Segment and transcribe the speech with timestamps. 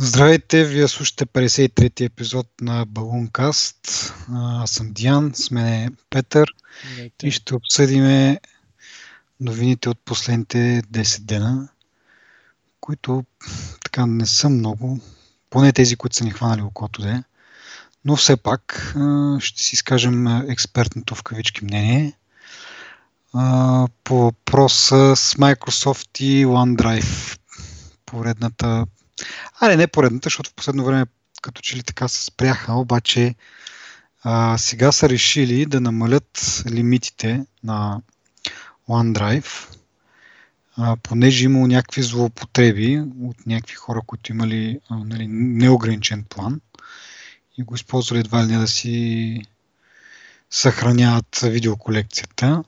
[0.00, 4.14] Здравейте, вие слушате 53-ти епизод на Балункаст.
[4.34, 6.54] Аз съм Диан, с мен е Петър
[6.84, 7.26] Здравейте.
[7.26, 8.36] и ще обсъдим
[9.40, 11.68] новините от последните 10 дена,
[12.80, 13.24] които
[13.84, 15.00] така не са много,
[15.50, 17.22] поне тези, които са ни хванали окото де.
[18.04, 18.94] Но все пак
[19.38, 22.12] ще си изкажем експертното в кавички мнение
[24.04, 27.38] по въпроса с Microsoft и OneDrive.
[28.06, 28.86] Поредната
[29.60, 31.06] Аре, не поредната, защото в последно време
[31.42, 33.34] като че ли така се спряха, обаче
[34.22, 38.00] а, сега са решили да намалят лимитите на
[38.88, 39.76] OneDrive,
[40.76, 46.60] а, понеже имало някакви злоупотреби от някакви хора, които имали а, нали, неограничен план
[47.58, 49.42] и го използвали едва ли да си
[50.50, 52.64] съхраняват видеоколекцията.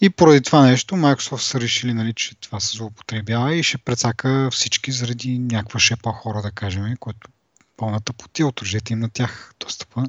[0.00, 4.48] И поради това нещо Microsoft са решили, нали, че това се злоупотребява и ще прецака
[4.52, 7.28] всички заради някаква шепа хора, да кажем, което
[7.76, 10.04] пълната потия, отрежете им на тях достъпа.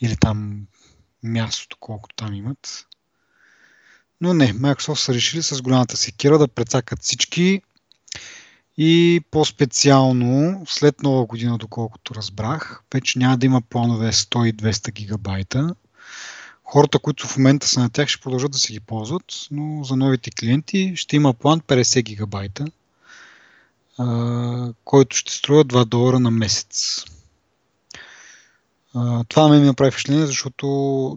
[0.00, 0.66] Или там
[1.22, 2.86] мястото, колкото там имат.
[4.20, 7.62] Но не, Microsoft са решили с голямата секира да прецакат всички
[8.76, 14.92] и по-специално след нова година, доколкото разбрах, вече няма да има планове 100 и 200
[14.92, 15.74] гигабайта,
[16.64, 19.96] хората, които в момента са на тях, ще продължат да си ги ползват, но за
[19.96, 22.64] новите клиенти ще има план 50 гигабайта,
[24.84, 27.04] който ще струва 2 долара на месец.
[29.28, 30.66] Това на мен ми направи впечатление, защото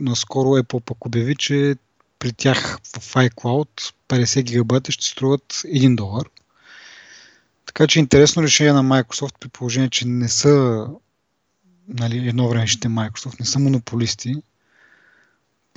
[0.02, 1.76] наскоро Apple пък обяви, че
[2.20, 6.26] при тях в iCloud 50 гигабайта ще струват 1 долар.
[7.66, 10.86] Така че интересно решение на Microsoft при положение, че не са
[11.88, 14.36] нали, едно време ще Microsoft, не са монополисти,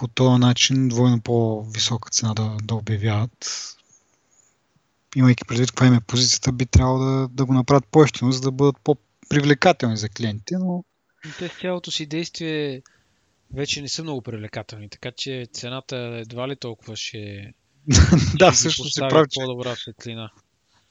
[0.01, 3.51] по този начин двойно по-висока цена да, да обявяват.
[5.17, 8.51] Имайки предвид каква им е позицията, би трябвало да, да го направят по-ефтино, за да
[8.51, 10.85] бъдат по-привлекателни за клиентите, но...
[11.39, 12.83] Те с цялото си действие
[13.55, 17.53] вече не са много привлекателни, така че цената едва ли толкова ще...
[18.35, 19.29] да, също се прави.
[19.35, 20.31] по-добра светлина.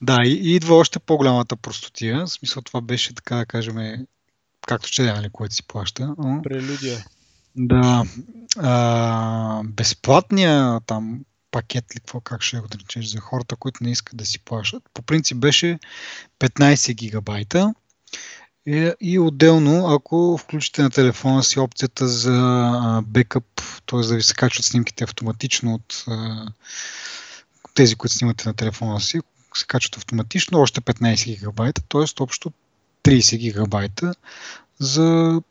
[0.02, 2.26] Да, и, и идва още по-голямата простотия.
[2.26, 4.06] В смисъл това беше така да кажем,
[4.68, 6.16] както ще нали, което си плаща.
[6.18, 6.42] Но...
[6.42, 7.06] Прелюдия.
[7.62, 8.04] Да.
[8.58, 11.20] А, безплатния там
[11.52, 14.84] пакет ли, какво, как ще го речеш, за хората, които не искат да си плащат.
[14.94, 15.80] По принцип беше
[16.40, 17.74] 15 гигабайта
[18.66, 23.46] и, и отделно, ако включите на телефона си опцията за бекъп,
[23.86, 24.00] т.е.
[24.00, 26.06] да ви се качват снимките автоматично от
[27.74, 29.20] тези, които снимате на телефона си,
[29.56, 32.24] се качват автоматично, още 15 гигабайта, т.е.
[32.24, 32.52] общо
[33.04, 34.14] 30 гигабайта
[34.80, 35.42] за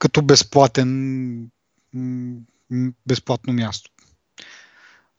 [0.00, 1.50] като безплатен
[3.06, 3.90] безплатно място.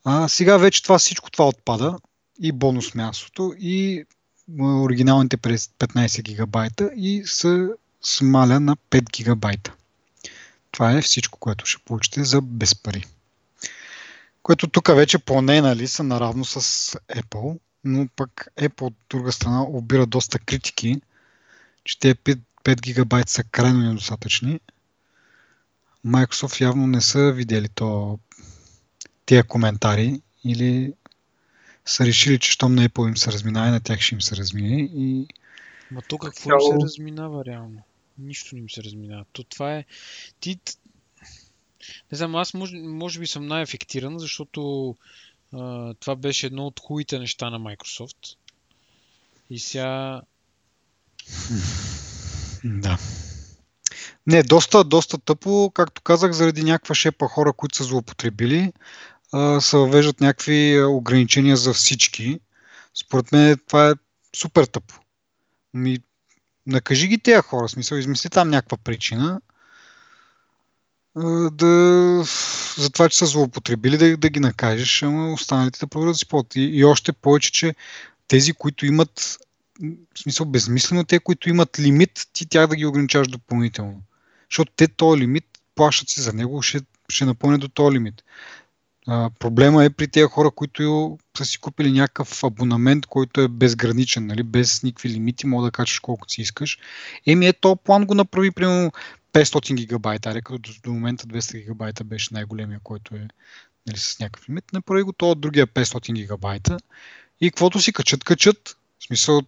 [0.03, 1.97] А, сега вече това всичко това отпада
[2.41, 4.05] и бонус мястото и
[4.59, 7.69] оригиналните 15 гигабайта и се
[8.01, 9.73] смаля на 5 гигабайта.
[10.71, 13.05] Това е всичко, което ще получите за без пари.
[14.43, 16.59] Което тук вече поне нали, са наравно с
[17.15, 21.01] Apple, но пък Apple от друга страна обира доста критики,
[21.83, 24.59] че те 5 гигабайта са крайно недостатъчни
[26.05, 28.19] Microsoft явно не са видели то,
[29.25, 30.93] тия коментари или
[31.85, 34.89] са решили, че щом на Apple им се разминава, на тях ще им се размине.
[34.95, 35.27] И...
[35.91, 36.73] Ма то какво цяло...
[36.73, 37.83] им се разминава реално?
[38.17, 39.25] Нищо не им се разминава.
[39.33, 39.85] То това е...
[40.39, 40.59] Ти...
[42.11, 44.95] Не знам, аз може, може би съм най-ефектиран, защото
[45.53, 48.37] а, това беше едно от хубавите неща на Microsoft.
[49.49, 50.21] И сега...
[52.63, 52.99] Да.
[54.27, 58.73] Не, доста, доста тъпо, както казах, заради някаква шепа хора, които са злоупотребили,
[59.59, 62.39] се въвеждат някакви ограничения за всички.
[62.93, 63.93] Според мен това е
[64.35, 64.95] супер тъпо.
[65.73, 65.99] Ми,
[66.67, 69.41] накажи ги тези хора, смисъл, измисли там някаква причина,
[71.51, 72.23] да,
[72.77, 76.27] за това, че са злоупотребили, да, да ги накажеш, ама останалите да продължат да си
[76.27, 76.55] ползват.
[76.55, 77.75] И, и още повече, че
[78.27, 79.37] тези, които имат,
[80.15, 84.01] в смисъл безмислено, те, които имат лимит, ти тях да ги ограничаваш допълнително.
[84.49, 85.45] Защото те този лимит
[85.75, 86.79] плащат си за него, ще,
[87.09, 88.23] ще напълнят до този лимит.
[89.07, 94.25] А, проблема е при тези хора, които са си купили някакъв абонамент, който е безграничен,
[94.25, 96.79] нали, без никакви лимити, мога да качаш колкото си искаш.
[97.25, 98.91] Еми е, то план го направи примерно
[99.33, 103.27] 500 гигабайта, аре, като до, до момента 200 гигабайта беше най-големия, който е
[103.87, 104.73] нали, с някакъв лимит.
[104.73, 106.77] Направи го то от другия 500 гигабайта
[107.41, 108.77] и каквото си качат, качат.
[108.99, 109.41] В смисъл,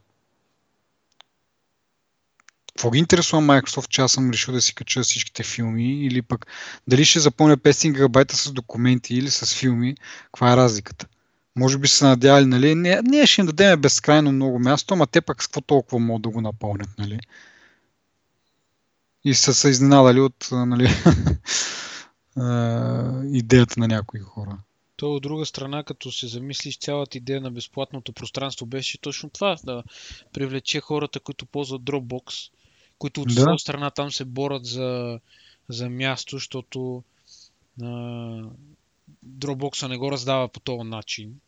[2.77, 6.47] какво ги интересува Microsoft, че аз съм решил да си кача всичките филми или пък
[6.87, 9.95] дали ще запълня 500 гигабайта с документи или с филми,
[10.25, 11.07] каква е разликата?
[11.55, 15.21] Може би са надявали, нали, ние, ние ще им дадем безкрайно много място, ама те
[15.21, 17.19] пък с какво толкова могат да го напълнят, нали?
[19.23, 20.83] И са се изненадали от нали,
[23.37, 24.57] идеята на някои хора.
[24.97, 29.57] То от друга страна, като се замислиш, цялата идея на безплатното пространство беше точно това,
[29.63, 29.83] да
[30.33, 32.49] привлече хората, които ползват Dropbox,
[32.99, 33.41] които от да.
[33.41, 35.19] своя страна там се борят за,
[35.69, 37.03] за място, защото
[37.81, 37.85] а,
[39.27, 41.39] Dropbox не го раздава по този начин.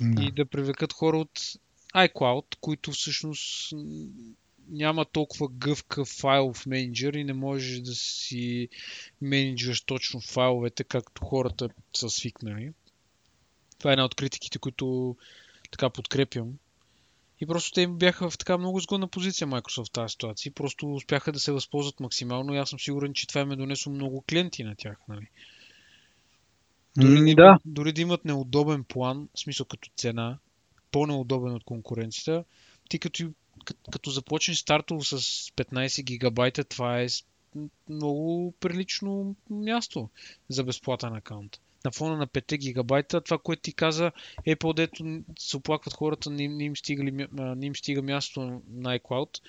[0.00, 0.22] Да.
[0.22, 1.40] И да привлекат хора от
[1.94, 3.72] iCloud, които всъщност
[4.68, 8.68] няма толкова гъвкав файлов менеджер и не можеш да си
[9.20, 12.72] менеджваш точно файловете, както хората са свикнали.
[13.78, 15.16] Това е една от критиките, които
[15.70, 16.52] така подкрепям.
[17.40, 20.52] И просто те бяха в така много сгодна позиция Microsoft в тази ситуация.
[20.52, 23.92] Просто успяха да се възползват максимално и аз съм сигурен, че това им е донесло
[23.92, 24.98] много клиенти на тях.
[25.08, 25.26] Нали?
[26.96, 27.58] Дори, да.
[27.64, 30.38] дори да имат неудобен план, в смисъл като цена,
[30.90, 32.44] по-неудобен от конкуренцията,
[32.88, 33.30] ти като
[33.90, 35.18] като започнеш стартово с
[35.50, 37.06] 15 гигабайта, това е
[37.88, 40.08] много прилично място
[40.48, 41.60] за безплатен акаунт.
[41.84, 44.12] На фона на 5 гигабайта, това, което ти каза,
[44.46, 49.40] Apple, дето се оплакват хората, не, не, им, стигали, не им стига място на iCloud.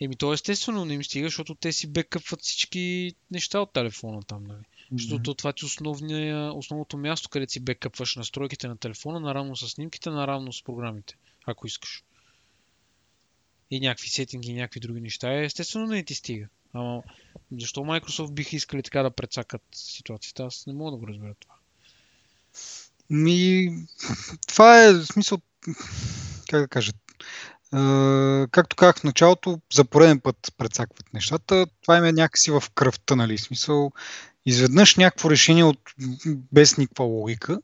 [0.00, 4.44] Еми, то естествено не им стига, защото те си бекъпват всички неща от телефона там,
[4.44, 4.58] нали?
[4.58, 5.00] Mm-hmm.
[5.00, 10.10] Защото това ти основния, основното място, където си бекъпваш настройките на телефона, наравно с снимките,
[10.10, 11.16] наравно с програмите,
[11.46, 12.02] ако искаш
[13.70, 16.48] и някакви сетинги и някакви други неща, естествено не ти стига.
[16.74, 17.02] Ама
[17.60, 20.44] защо Microsoft биха искали така да прецакат ситуацията?
[20.44, 21.54] Аз не мога да го разбера това.
[23.10, 23.70] Ми,
[24.46, 25.38] това е смисъл,
[26.48, 26.92] как да кажа,
[28.50, 31.66] както казах в началото, за пореден път прецакват нещата.
[31.82, 33.38] Това им е някакси в кръвта, нали?
[33.38, 33.92] Смисъл,
[34.46, 35.80] изведнъж някакво решение от
[36.26, 37.60] без никаква логика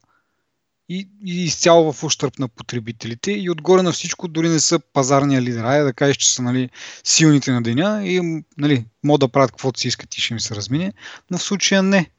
[0.88, 5.42] и, и изцяло в ущърп на потребителите и отгоре на всичко дори не са пазарния
[5.42, 5.64] лидер.
[5.64, 6.70] Айде да кажеш, че са нали,
[7.04, 10.54] силните на деня и нали, могат да правят каквото си искат и ще им се
[10.54, 10.92] размине,
[11.30, 12.10] но в случая не.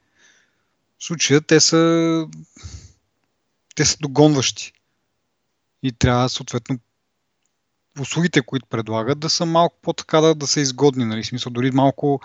[0.98, 2.26] В случая те са
[3.74, 4.72] те са догонващи.
[5.82, 6.78] И трябва съответно
[8.00, 11.04] услугите, които предлагат, да са малко по-така да, да са изгодни.
[11.04, 11.24] Нали?
[11.24, 12.20] Смисъл, дори малко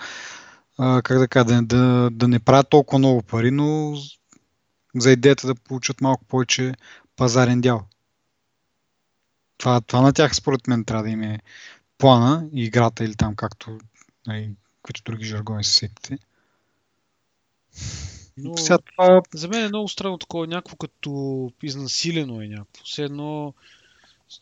[0.77, 3.95] а, как да кажа, да, да, да не правят толкова много пари, но
[4.95, 6.74] за идеята да получат малко повече
[7.15, 7.88] пазарен дял.
[9.57, 11.39] Това, това на тях според мен трябва да им е
[11.97, 13.80] плана и играта или там както
[14.27, 14.50] нали,
[14.81, 16.18] които други жаргони се сетите.
[18.38, 19.21] Но, Сега, това...
[19.33, 22.83] За мен е много странно такова, някакво като изнасилено е някакво.
[22.83, 23.53] Все едно,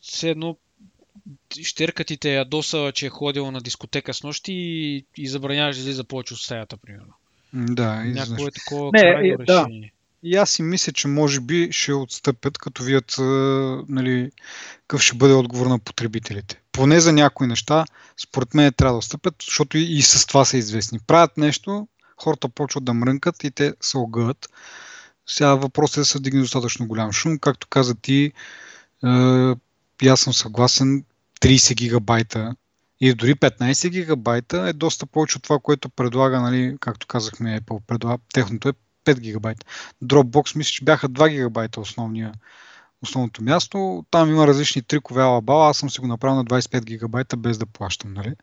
[0.01, 0.57] все едно
[1.61, 5.79] щерка ти те ядоса, че е ходила на дискотека с нощи и, и забраняваш да
[5.81, 7.13] излиза повече от стаята, примерно.
[7.53, 9.93] Да, Някакво е такова не, крайно е, решение.
[10.23, 13.15] И аз си мисля, че може би ще отстъпят, като видят
[13.89, 14.31] нали,
[14.81, 16.61] какъв ще бъде отговор на потребителите.
[16.71, 17.85] Поне за някои неща,
[18.23, 20.99] според мен трябва да отстъпят, защото и, и с това са известни.
[21.07, 21.87] Правят нещо,
[22.21, 24.49] хората почват да мрънкат и те се огъват.
[25.27, 27.39] Сега въпросът е да се дигне достатъчно голям шум.
[27.39, 28.31] Както каза ти,
[30.03, 31.03] е, аз съм съгласен,
[31.41, 32.55] 30 гигабайта
[33.01, 37.81] и дори 15 гигабайта е доста повече от това, което предлага, нали, както казахме, Apple,
[37.87, 38.73] предлага, техното е
[39.05, 39.65] 5 гигабайта.
[40.03, 42.33] Dropbox мисля, че бяха 2 гигабайта основния,
[43.01, 44.05] основното място.
[44.11, 45.69] Там има различни трикове алабала.
[45.69, 48.13] Аз съм си го направил на 25 гигабайта без да плащам.
[48.13, 48.33] Нали?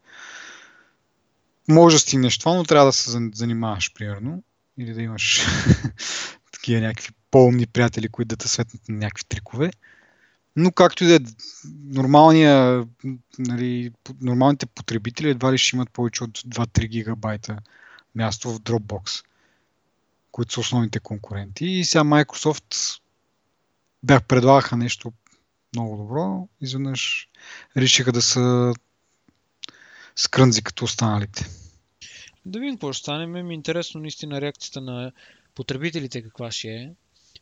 [1.69, 4.43] Може да стигнеш това, но трябва да се занимаваш, примерно.
[4.79, 5.47] Или да имаш
[6.53, 9.71] такива някакви по-умни приятели, които да те светнат на някакви трикове.
[10.57, 11.21] Но както и да е,
[13.39, 17.57] нали, нормалните потребители едва ли ще имат повече от 2-3 гигабайта
[18.15, 19.25] място в Dropbox
[20.33, 21.67] които са основните конкуренти.
[21.67, 23.01] И сега Microsoft
[24.03, 25.13] бях предлагаха нещо
[25.75, 27.29] много добро, изведнъж
[27.77, 28.75] решиха да са
[30.17, 31.47] скрънзи като останалите.
[32.47, 33.27] Да видим какво ще стане.
[33.27, 35.13] Ми е интересно наистина реакцията на
[35.55, 36.91] потребителите каква ще е.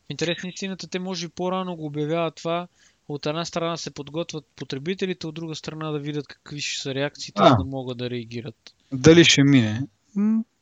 [0.06, 2.68] В интерес на истината те може и по-рано го обявяват това.
[3.08, 7.42] От една страна се подготвят потребителите, от друга страна да видят какви ще са реакциите,
[7.42, 8.74] а, за да могат да реагират.
[8.92, 9.82] Дали ще мине?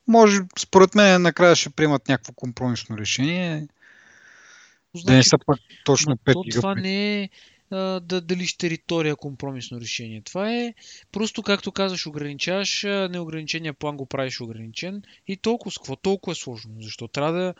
[0.08, 3.68] Може, според мен, накрая ще приемат някакво компромисно решение.
[4.94, 6.56] Значи, да не са пък точно 5 гигабайта.
[6.56, 7.28] Това не е
[7.70, 10.22] а, да делиш територия компромисно решение.
[10.22, 10.74] Това е
[11.12, 16.34] просто, както казваш, ограничаваш неограничения план, го правиш ограничен и толкова, с какво толкова е
[16.34, 16.82] сложно?
[16.82, 17.54] Защо трябва да,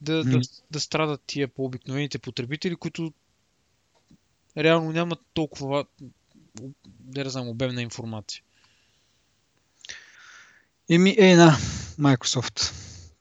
[0.00, 3.12] да, да, да страдат тия по-обикновените потребители, които
[4.56, 5.84] реално нямат толкова
[7.00, 8.42] да знам, обемна информация.
[10.90, 11.56] Еми, е на
[12.00, 12.72] Microsoft.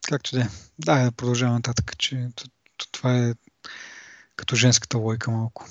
[0.08, 0.48] Както да е.
[0.80, 2.28] Да, да продължаваме нататък, че
[2.92, 3.34] това е
[4.36, 5.68] Като женската лойка малко.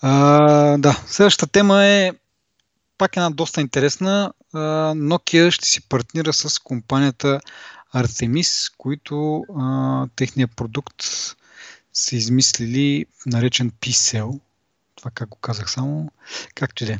[0.00, 2.12] А, да, следващата тема е
[2.98, 4.32] пак една доста интересна.
[4.52, 4.58] А,
[4.94, 7.40] Nokia ще си партнира с компанията
[7.94, 11.02] Artemis, които а, техния продукт
[11.92, 14.40] са измислили наречен P-Cell.
[15.04, 16.10] Това как го казах само.
[16.54, 16.98] Както и да е.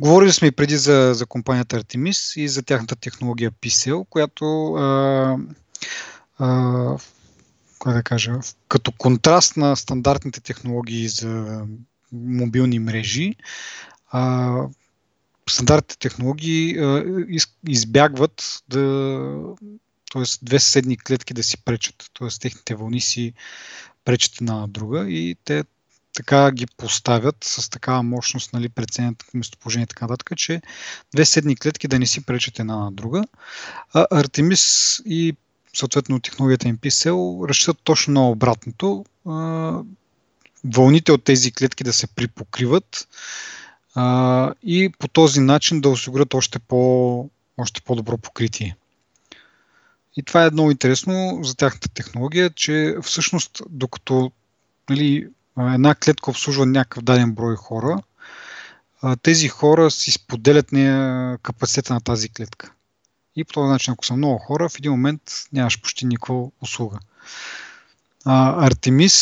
[0.00, 5.36] Говорили сме и преди за, за компанията Artemis и за тяхната технология P-Cell, която а,
[6.38, 8.32] а, да кажа,
[8.68, 11.62] като контраст на стандартните технологии за
[12.12, 13.36] мобилни мрежи,
[14.10, 14.54] а,
[15.50, 18.78] стандартните технологии а, из, избягват да,
[20.12, 20.22] т.е.
[20.42, 22.28] две съседни клетки да си пречат, т.е.
[22.40, 23.32] техните вълни си
[24.04, 25.64] пречат една на друга и те
[26.14, 30.62] така ги поставят с такава мощност, нали, преценят местоположение и така нататък, че
[31.14, 33.24] две седни клетки да не си пречат една на друга.
[33.94, 35.36] А Артемис и
[35.74, 39.04] съответно технологията MPCell разчитат точно на обратното.
[40.64, 43.08] Вълните от тези клетки да се припокриват
[44.62, 48.76] и по този начин да осигурят още, по, още по-добро покритие.
[50.16, 54.32] И това е много интересно за тяхната технология, че всъщност докато
[54.90, 55.28] нали,
[55.58, 57.98] една клетка обслужва някакъв даден брой хора,
[59.22, 60.66] тези хора си споделят
[61.42, 62.72] капацитета на тази клетка.
[63.36, 66.98] И по този начин, ако са много хора, в един момент нямаш почти никаква услуга.
[68.24, 69.14] Артемис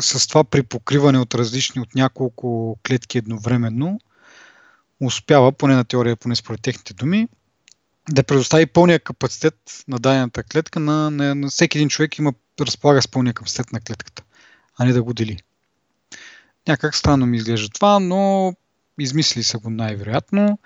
[0.00, 4.00] с това при покриване от различни, от няколко клетки едновременно,
[5.00, 7.28] успява, поне на теория, поне според техните думи,
[8.10, 13.02] да предостави пълния капацитет на дадената клетка на, на, на всеки един човек има разполага
[13.02, 14.22] с пълния капацитет на клетката,
[14.76, 15.38] а не да го дели.
[16.68, 18.54] Някак странно ми изглежда това, но
[18.98, 20.58] измисли са го най-вероятно.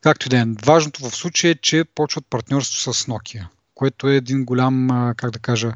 [0.00, 0.44] Както и да е.
[0.66, 5.38] Важното в случая е, че почват партньорство с Nokia, което е един голям, как да
[5.38, 5.72] кажа,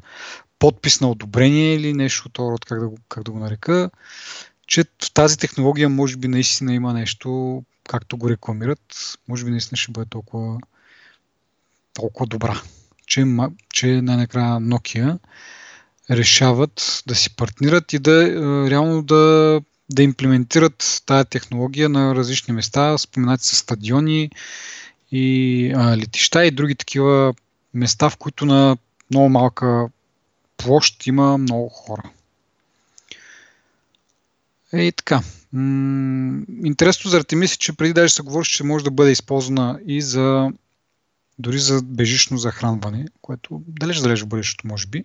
[0.59, 3.91] подпис на одобрение или нещо от род, как да, го, как да го нарека,
[4.67, 9.77] че в тази технология може би наистина има нещо, както го рекламират, може би наистина
[9.77, 10.59] ще бъде толкова,
[11.95, 12.63] толкова добра,
[13.07, 13.25] че,
[13.73, 15.19] че най-накрая Nokia
[16.11, 18.27] решават да си партнират и да
[18.71, 19.61] реално да
[19.93, 22.99] да имплементират тази технология на различни места.
[22.99, 24.31] Споменати са стадиони
[25.13, 27.35] и а, летища и други такива
[27.75, 28.77] места, в които на
[29.11, 29.89] много малка
[30.57, 32.11] площ има много хора.
[34.73, 35.23] Е, така.
[35.53, 39.81] М- интересно за Артемис е, че преди даже се говори, че може да бъде използвана
[39.87, 40.51] и за
[41.39, 45.03] дори за бежично захранване, което далеч далеч в бъдещето може би.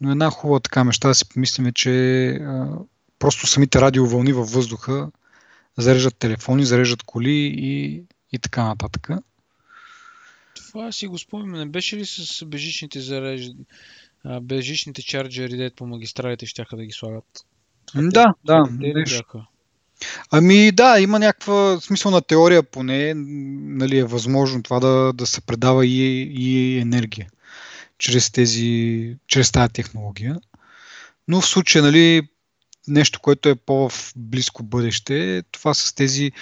[0.00, 2.68] Но една хубава така мечта да си помислиме, че а,
[3.18, 5.10] просто самите радиовълни във въздуха
[5.78, 9.08] зареждат телефони, зареждат коли и, и така нататък.
[10.54, 11.58] Това си го спомням.
[11.58, 13.52] Не беше ли с бежичните зарежд...
[14.42, 17.44] бежичните чарджери, дет по магистралите ще да ги слагат?
[17.94, 18.68] да, да.
[20.30, 25.40] Ами да, има някаква смисъл на теория поне, нали, е възможно това да, да се
[25.40, 27.28] предава и, и енергия
[27.98, 30.36] чрез, тези, чрез тази технология.
[31.28, 32.28] Но в случая, нали,
[32.88, 36.32] нещо, което е по-близко бъдеще, това с тези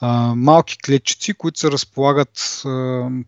[0.00, 2.68] а, малки клетчици, които се разполагат а,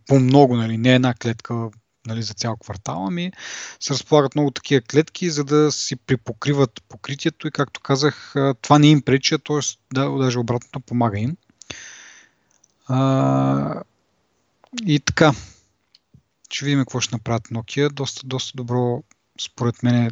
[0.06, 1.70] по-много, нали, не една клетка
[2.06, 3.32] нали, за цял квартал, ами
[3.80, 8.86] се разполагат много такива клетки, за да си припокриват покритието и както казах, това не
[8.86, 9.60] им пречи, т.е.
[9.94, 11.36] Да, даже обратно помага им.
[12.86, 13.82] А,
[14.86, 15.32] и така,
[16.50, 17.88] ще видим какво ще направят Nokia.
[17.92, 19.02] Доста, доста добро,
[19.40, 20.10] според мен,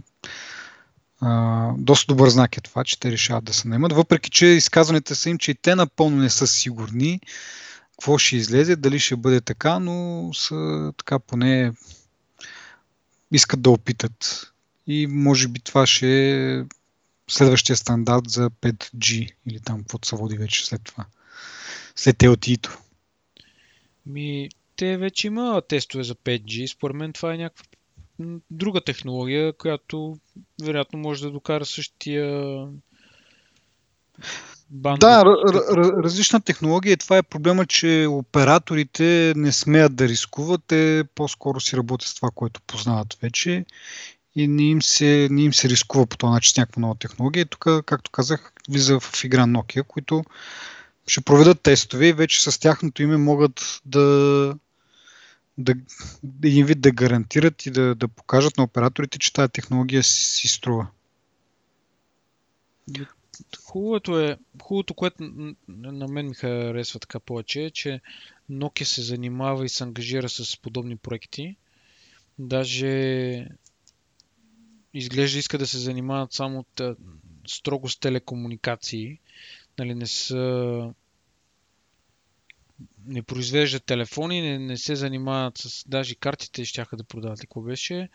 [1.20, 5.14] а, доста добър знак е това, че те решават да се наемат, въпреки че изказването
[5.14, 7.20] са им, че и те напълно не са сигурни
[7.90, 11.72] какво ще излезе, дали ще бъде така, но са така поне
[13.32, 14.50] искат да опитат.
[14.86, 16.64] И може би това ще е
[17.30, 21.04] следващия стандарт за 5G или там каквото се води вече след това.
[21.96, 22.78] След LTE-то.
[24.06, 26.66] Ми, те вече има тестове за 5G.
[26.66, 27.64] Според мен това е някаква
[28.50, 30.16] друга технология, която
[30.62, 32.56] вероятно може да докара същия
[34.70, 35.06] банда.
[35.06, 36.96] Да, р- различна технология.
[36.96, 40.60] Това е проблема, че операторите не смеят да рискуват.
[40.66, 43.64] Те по-скоро си работят с това, което познават вече
[44.36, 47.46] и не им се, не им се рискува по този начин с някаква нова технология.
[47.46, 50.24] Тук, както казах, влиза в игра Nokia, които
[51.06, 54.56] ще проведат тестове и вече с тяхното име могат да
[55.58, 55.74] да,
[56.44, 60.86] един вид да гарантират и да, да покажат на операторите, че тази технология си, струва.
[63.64, 68.00] Хубавото е, хубавото, което на мен ми харесва така повече, е, че
[68.50, 71.56] Nokia се занимава и се ангажира с подобни проекти.
[72.38, 73.48] Даже
[74.94, 76.64] изглежда иска да се занимават само
[77.46, 79.18] строго с телекомуникации.
[79.78, 80.94] Нали, не са
[83.06, 85.84] не произвеждат телефони, не, не се занимават с...
[85.88, 88.08] Даже картите ще да продават, какво беше.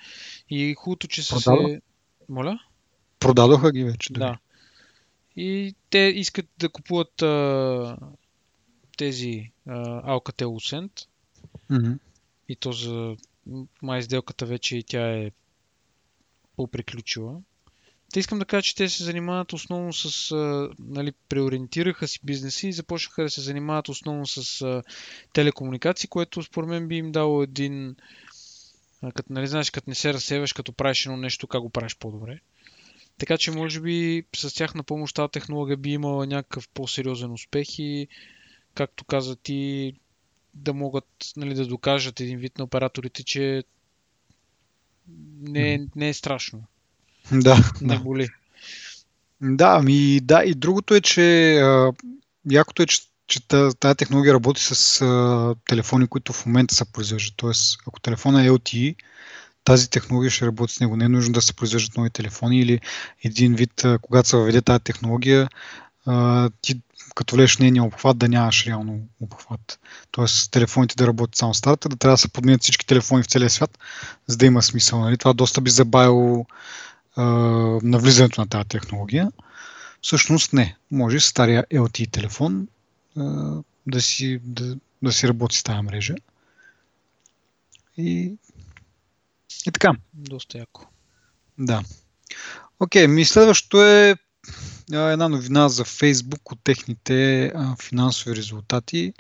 [0.50, 1.70] И хубавото, че са Продава?
[1.70, 1.82] се...
[2.30, 2.60] Моля?
[3.20, 4.14] Продадоха ги вече.
[4.14, 4.38] Да.
[5.36, 7.98] И те искат да купуват а,
[8.98, 9.74] тези а,
[10.16, 11.08] Alcatel Lucent.
[11.72, 11.98] Mm-hmm.
[12.50, 13.16] И то за
[13.82, 15.32] май сделката вече и тя е
[16.56, 17.42] по-приключила.
[18.14, 22.68] Те искам да кажа, че те се занимават основно с, а, нали, преориентираха си бизнеси
[22.68, 24.84] и започнаха да се занимават основно с а,
[25.34, 27.96] телекомуникации, което според мен би им дало един,
[29.02, 31.98] а, като, нали, знаеш, като не се разсеваш, като правиш едно нещо, как го правиш
[31.98, 32.40] по-добре.
[33.18, 37.80] Така че може би с тях на помощ тази технология би имала някакъв по-сериозен успех
[37.80, 38.08] и,
[38.74, 39.94] както каза ти,
[40.54, 43.64] да могат нали, да докажат един вид на операторите, че
[45.42, 46.64] не, не е страшно.
[47.32, 47.72] Да.
[47.82, 48.00] Не да.
[48.00, 48.30] боли.
[49.42, 51.92] Да, ами да, и другото е, че а,
[52.52, 53.48] якото е, че, че
[53.80, 57.34] тази технология работи с а, телефони, които в момента се произвеждат.
[57.38, 58.96] Тоест, ако телефона е LTE,
[59.64, 60.96] тази технология ще работи с него.
[60.96, 62.80] Не е нужно да се произвеждат нови телефони или
[63.24, 65.50] един вид, а, когато се въведе тази технология,
[66.06, 66.82] а, ти
[67.16, 69.80] като влезеш в нейния обхват, да нямаш реално обхват.
[70.12, 73.50] Тоест телефоните да работят само старата, да трябва да се подменят всички телефони в целия
[73.50, 73.78] свят,
[74.28, 75.00] за да има смисъл.
[75.00, 75.18] Нали?
[75.18, 76.46] Това доста би забавило
[77.84, 79.32] на влизането на тази технология.
[80.02, 80.78] Всъщност не.
[80.92, 82.68] Може стария LTE телефон
[83.18, 83.54] а,
[83.88, 86.16] да, си, да, да си работи с тази мрежа.
[87.98, 88.34] И,
[89.66, 89.92] и така.
[90.14, 90.86] Доста яко.
[91.58, 91.84] Да.
[92.80, 94.16] Окей, ми следващото е
[94.92, 99.14] една новина за Facebook от техните а, финансови резултати.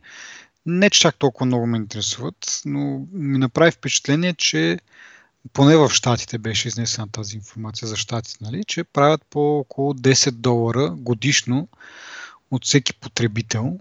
[0.65, 4.79] Не, чак толкова много ме интересуват, но ми направи впечатление, че
[5.53, 10.31] поне в Штатите беше изнесена тази информация за Штатите, нали, че правят по около 10
[10.31, 11.67] долара годишно
[12.51, 13.79] от всеки потребител.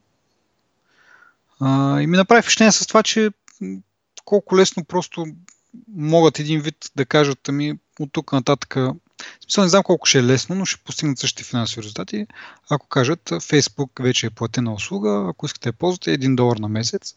[1.60, 3.30] А, и ми направи впечатление с това, че
[4.24, 5.26] колко лесно просто
[5.96, 8.76] могат един вид да кажат, ами от тук нататък,
[9.42, 12.26] смисъл не знам колко ще е лесно, но ще постигнат същите финансови резултати,
[12.70, 17.14] ако кажат Facebook вече е платена услуга, ако искате да ползвате 1 долар на месец,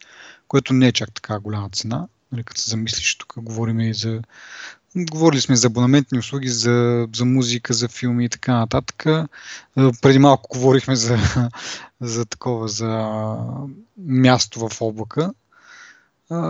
[0.48, 4.22] което не е чак така голяма цена, нали, като се замислиш, тук говорим и за
[4.96, 9.04] Говорили сме за абонаментни услуги, за, за музика, за филми и така нататък.
[10.02, 11.18] Преди малко говорихме за,
[12.00, 13.10] за такова, за
[13.98, 15.32] място в облака.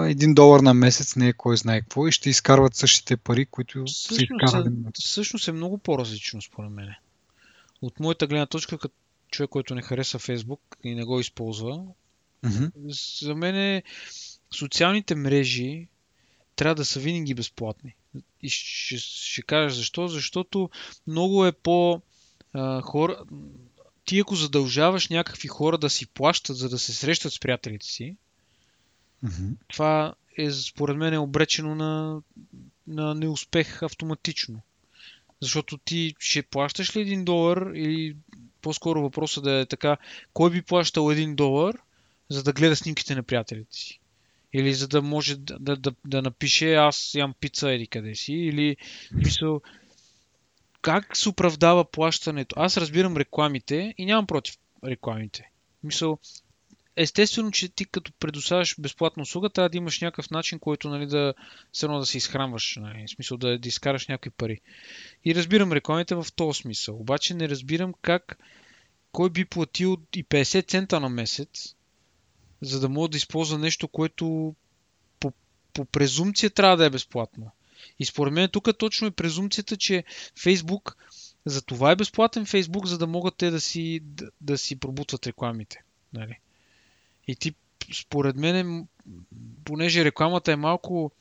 [0.08, 3.84] Един долар на месец не е кой знае какво и ще изкарват същите пари, които
[3.86, 4.68] всъщност са изкарвали.
[4.68, 6.94] Е, всъщност е много по-различно според мен.
[7.82, 8.94] От моята гледна точка, като
[9.30, 11.84] човек, който не хареса Фейсбук и не го използва,
[12.44, 12.70] mm-hmm.
[13.24, 13.82] за мен е
[14.50, 15.88] социалните мрежи
[16.56, 17.94] трябва да са винаги безплатни.
[18.42, 20.08] И ще, ще кажа защо.
[20.08, 20.70] Защото
[21.06, 22.02] много е по
[22.52, 23.24] а, хора.
[24.04, 28.16] Ти ако задължаваш някакви хора да си плащат, за да се срещат с приятелите си,
[29.24, 29.54] mm-hmm.
[29.68, 32.22] това е според мен е обречено на,
[32.86, 34.62] на неуспех автоматично.
[35.40, 38.16] Защото ти ще плащаш ли един долар или
[38.62, 39.96] по-скоро въпросът да е така,
[40.32, 41.76] кой би плащал един долар,
[42.28, 44.00] за да гледа снимките на приятелите си?
[44.52, 48.32] Или за да може да, да, да, да напише аз ям пица или къде си.
[48.32, 48.76] Или
[49.12, 49.60] мисъл,
[50.82, 52.54] как се оправдава плащането?
[52.58, 55.50] Аз разбирам рекламите и нямам против рекламите.
[55.82, 56.18] Мисъл,
[56.96, 61.34] естествено, че ти като предоставяш безплатна услуга, трябва да имаш някакъв начин, който нали, да,
[61.82, 64.60] едно да се изхранваш, нали, в смисъл да, да изкараш някакви пари.
[65.24, 66.96] И разбирам рекламите в този смисъл.
[66.96, 68.38] Обаче не разбирам как
[69.12, 71.74] кой би платил и 50 цента на месец
[72.60, 74.54] за да мога да използва нещо, което
[75.20, 75.32] по,
[75.72, 77.50] по презумпция трябва да е безплатно.
[77.98, 80.04] И според мен тук точно е презумпцията, че
[80.42, 80.96] Фейсбук
[81.44, 85.26] за това е безплатен Фейсбук, за да могат те да си, да, да си пробутват
[85.26, 85.82] рекламите.
[86.12, 86.38] Нали?
[87.28, 87.54] И ти,
[87.94, 88.88] според мен,
[89.64, 91.12] понеже рекламата е малко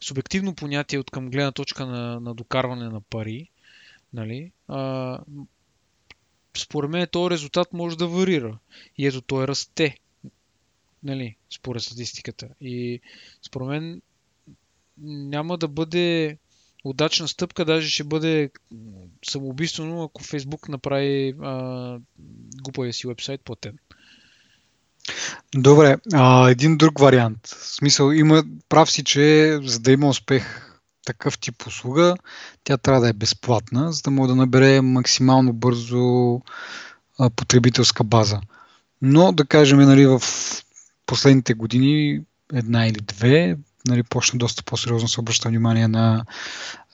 [0.00, 3.50] субективно понятие от към гледна точка на, на докарване на пари,
[4.12, 4.52] нали?
[4.68, 5.18] а,
[6.58, 8.58] според мен този резултат може да варира.
[8.98, 9.98] И ето той расте
[11.02, 12.48] нали, според статистиката.
[12.60, 13.00] И
[13.42, 14.02] според мен
[14.98, 16.38] няма да бъде
[16.84, 18.50] удачна стъпка, даже ще бъде
[19.24, 21.98] самоубийствено, ако Фейсбук направи а,
[22.62, 23.78] глупавия си вебсайт платен.
[25.54, 27.38] Добре, а, един друг вариант.
[27.46, 30.72] В смисъл, има, прав си, че за да има успех
[31.06, 32.16] такъв тип услуга,
[32.64, 36.40] тя трябва да е безплатна, за да може да набере максимално бързо
[37.18, 38.40] а, потребителска база.
[39.02, 40.22] Но да кажем, нали, в
[41.06, 42.20] последните години,
[42.52, 43.56] една или две,
[43.88, 46.24] нали, почна доста по-сериозно се обръща внимание на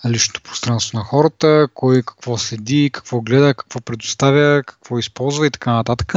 [0.09, 5.73] личното пространство на хората, кой какво следи, какво гледа, какво предоставя, какво използва и така
[5.73, 6.15] нататък.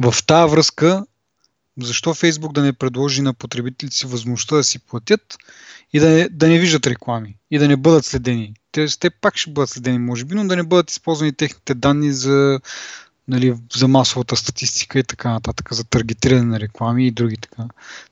[0.00, 1.06] В тази връзка,
[1.80, 5.38] защо Фейсбук да не предложи на потребителите си възможността да си платят
[5.92, 8.54] и да не, да не виждат реклами и да не бъдат следени.
[8.72, 12.12] Те, те пак ще бъдат следени, може би, но да не бъдат използвани техните данни
[12.12, 12.60] за,
[13.28, 17.62] нали, за масовата статистика и така нататък, за таргетиране на реклами и други, така,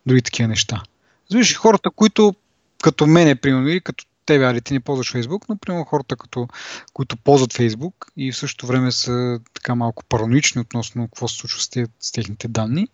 [0.06, 0.82] други такива неща.
[1.32, 2.34] Виж, хората, които
[2.82, 6.48] като мене, примерно, или като тебе, али ти не ползваш Фейсбук, но примерно хората, като,
[6.92, 11.60] които ползват Фейсбук и в същото време са така малко параноични относно какво се случва
[11.60, 12.88] с, те, с техните данни,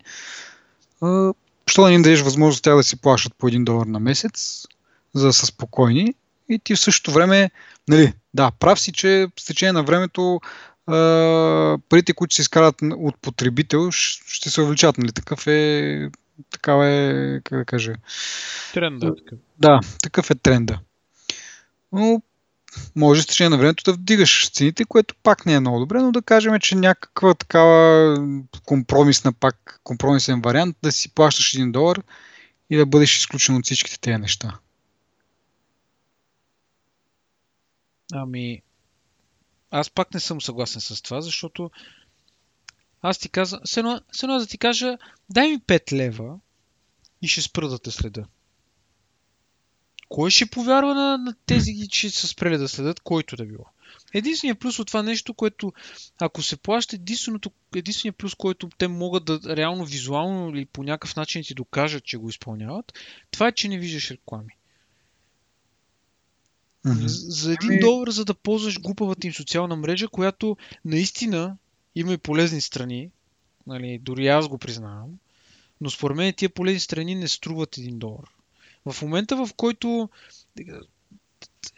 [1.67, 4.65] що да ни дадеш възможност тя да си плащат по 1 долар на месец,
[5.13, 6.13] за да са спокойни
[6.49, 7.51] и ти в същото време,
[7.87, 10.39] нали, да, прав си, че с течение на времето
[11.89, 14.97] парите, които се изкарат от потребител, ще се увеличат.
[14.97, 15.11] Нали?
[15.11, 16.09] Такъв е,
[16.51, 17.93] такава е, как да кажа...
[18.73, 19.15] Тренда.
[19.59, 20.79] Да, такъв е тренда.
[21.91, 22.21] Но
[22.95, 26.11] може с течение на времето да вдигаш цените, което пак не е много добре, но
[26.11, 28.17] да кажем, че някаква такава
[28.65, 32.03] компромисна пак, компромисен вариант да си плащаш 1 долар
[32.69, 34.59] и да бъдеш изключен от всичките тези неща.
[38.13, 38.61] Ами,
[39.71, 41.71] аз пак не съм съгласен с това, защото
[43.01, 44.97] аз ти казвам, все едно, да ти кажа,
[45.29, 46.39] дай ми 5 лева
[47.21, 48.25] и ще спра да те следа.
[50.09, 53.65] Кой ще повярва на, на тези, че са спрели да следят, който да било?
[54.13, 55.73] Единственият плюс от това нещо, което
[56.19, 56.95] ако се плаща,
[57.75, 62.17] единственият плюс, който те могат да реално визуално или по някакъв начин ти докажат, че
[62.17, 62.93] го изпълняват,
[63.31, 64.57] това е, че не виждаш реклами.
[66.85, 67.05] Mm-hmm.
[67.07, 67.79] За един ами...
[67.79, 71.57] долар, за да ползваш глупавата им социална мрежа, която наистина
[71.95, 73.09] има и полезни страни,
[73.67, 75.09] нали, дори аз го признавам,
[75.81, 78.34] но според мен тия полезни страни не струват един долар.
[78.85, 80.09] В момента, в който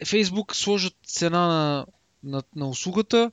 [0.06, 1.86] Фейсбук сложат цена на,
[2.22, 3.30] на, на услугата,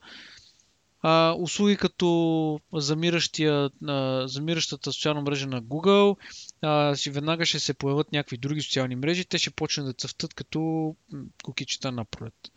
[1.02, 6.16] а, услуги като замиращия, а, замиращата социална мрежа на Google,
[6.62, 10.34] а, си веднага ще се появят някакви други социални мрежи, те ще почнат да цъфтат
[10.34, 10.94] като
[11.44, 12.52] кукичета на пролет.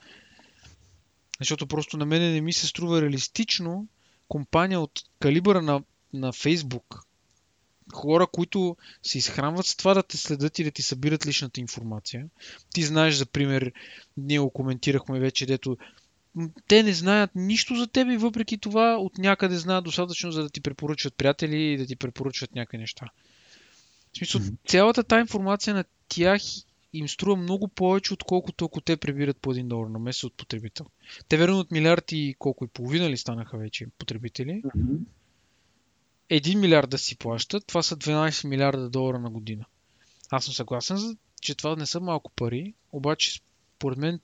[1.39, 3.87] Защото просто на мен не ми се струва реалистично
[4.27, 7.01] компания от калибъра на, на Facebook,
[7.93, 12.25] хора, които се изхранват с това да те следят и да ти събират личната информация.
[12.73, 13.71] Ти знаеш, за пример,
[14.17, 15.77] ние го коментирахме вече, дето
[16.67, 20.49] те не знаят нищо за теб и въпреки това от някъде знаят достатъчно, за да
[20.49, 23.05] ти препоръчват приятели и да ти препоръчват някакви неща.
[24.13, 24.55] В смисъл, mm-hmm.
[24.67, 26.41] цялата тази информация на тях
[26.93, 30.85] им струва много повече, отколкото ако те прибират по 1 долар на месец от потребител.
[31.27, 34.61] Те верно от милиард и колко и половина ли станаха вече потребители.
[34.65, 34.97] Mm-hmm.
[36.29, 39.65] 1 милиард да си плащат, това са 12 милиарда долара на година.
[40.29, 43.39] Аз съм съгласен, че това не са малко пари, обаче
[43.75, 44.19] според мен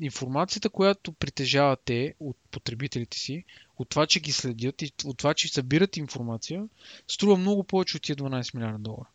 [0.00, 3.44] информацията, която притежавате от потребителите си,
[3.78, 6.68] от това, че ги следят и от това, че събират информация,
[7.08, 9.08] струва много повече от тия 12 милиарда долара.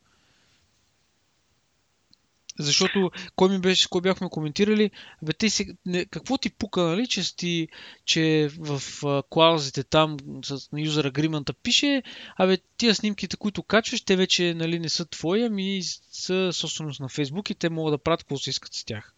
[2.60, 7.08] Защото кой ми беше, кой бяхме коментирали, бе, те си, не, какво ти пука, нали,
[7.08, 7.68] че, ти,
[8.06, 8.82] че в
[9.30, 12.04] клаузите там с на user agreement пише,
[12.38, 17.10] абе, тия снимките, които качваш, те вече нали, не са твои, ами са собственост на
[17.10, 19.14] Facebook и те могат да правят какво се искат с тях.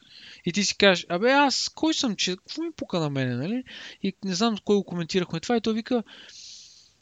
[0.46, 3.64] И ти си кажеш, абе аз кой съм, че какво ми пука на мене, нали?
[4.04, 6.04] И не знам кой го коментирахме това и той вика,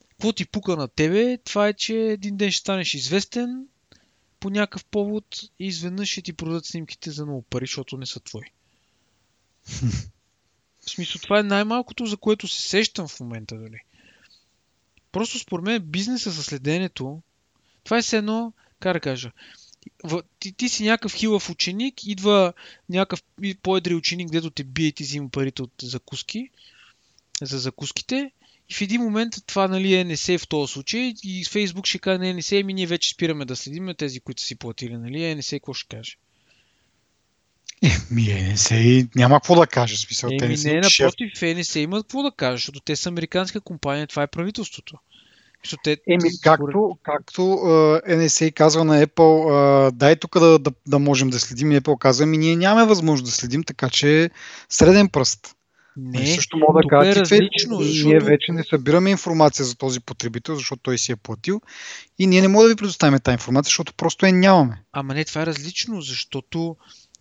[0.09, 3.67] какво ти пука на тебе, това е, че един ден ще станеш известен,
[4.43, 5.25] по някакъв повод
[5.59, 8.45] и изведнъж ще ти продадат снимките за много пари, защото не са твои.
[10.79, 13.79] В смисъл, това е най-малкото, за което се сещам в момента, дали.
[15.11, 17.21] Просто според мен бизнеса за следенето,
[17.83, 19.31] това е все едно, как да кажа,
[20.39, 22.53] ти, ти си някакъв хилав ученик, идва
[22.89, 23.23] някакъв
[23.61, 26.49] по-едри ученик, дето те бие и ти взима парите от закуски,
[27.41, 28.31] за закуските
[28.73, 32.17] и в един момент това нали, е NSA в този случай и Facebook ще каже
[32.17, 34.97] на NSA, ами ние вече спираме да следим тези, които са си платили.
[34.97, 35.17] Нали?
[35.17, 36.17] NSA какво ще каже?
[37.83, 39.97] Еми, NSA няма какво да каже.
[39.97, 44.07] Смисъл, Еми, не, не напротив, NSA има какво да каже, защото те са американска компания,
[44.07, 44.97] това е правителството.
[45.83, 45.97] Те...
[46.07, 51.29] Еми, както, както uh, NSA казва на Apple, uh, дай тук да, да, да можем
[51.29, 54.29] да следим, и Apple казва, ми ние нямаме възможност да следим, така че
[54.69, 55.55] среден пръст.
[55.97, 58.07] Не, и също мога да кажа, е различно, защото...
[58.07, 61.61] ние вече не събираме информация за този потребител, защото той си е платил
[62.19, 64.83] и ние не можем да ви предоставим тази информация, защото просто я нямаме.
[64.91, 66.75] Ама не, това е различно, защото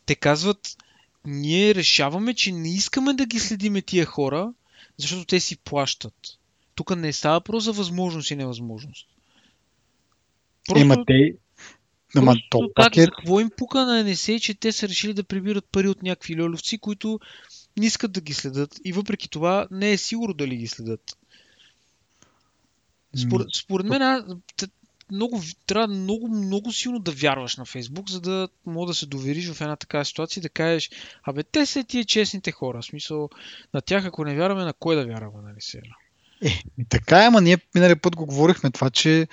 [0.07, 0.77] те казват,
[1.25, 4.53] ние решаваме, че не искаме да ги следиме тия хора,
[4.97, 6.15] защото те си плащат.
[6.75, 9.07] Тук не става просто за възможност и невъзможност.
[10.67, 10.83] Просто...
[10.83, 11.35] Ема те,
[12.17, 13.05] Ама то пак е...
[13.05, 16.79] какво им пука на НСА, че те са решили да прибират пари от някакви льоловци,
[16.79, 17.21] които
[17.77, 21.17] не искат да ги следят и въпреки това не е сигурно дали ги следят.
[23.17, 24.27] Според, според мен а,
[25.13, 29.53] много, трябва много, много силно да вярваш на Фейсбук, за да мога да се довериш
[29.53, 30.91] в една такава ситуация и да кажеш,
[31.23, 32.83] абе, те са тия честните хора.
[32.83, 33.31] В смисъл,
[33.75, 35.83] на тях ако не вярваме, на кой да вярваме, нали сега?
[36.45, 39.29] Е, така е, ама ние миналия път го говорихме това, че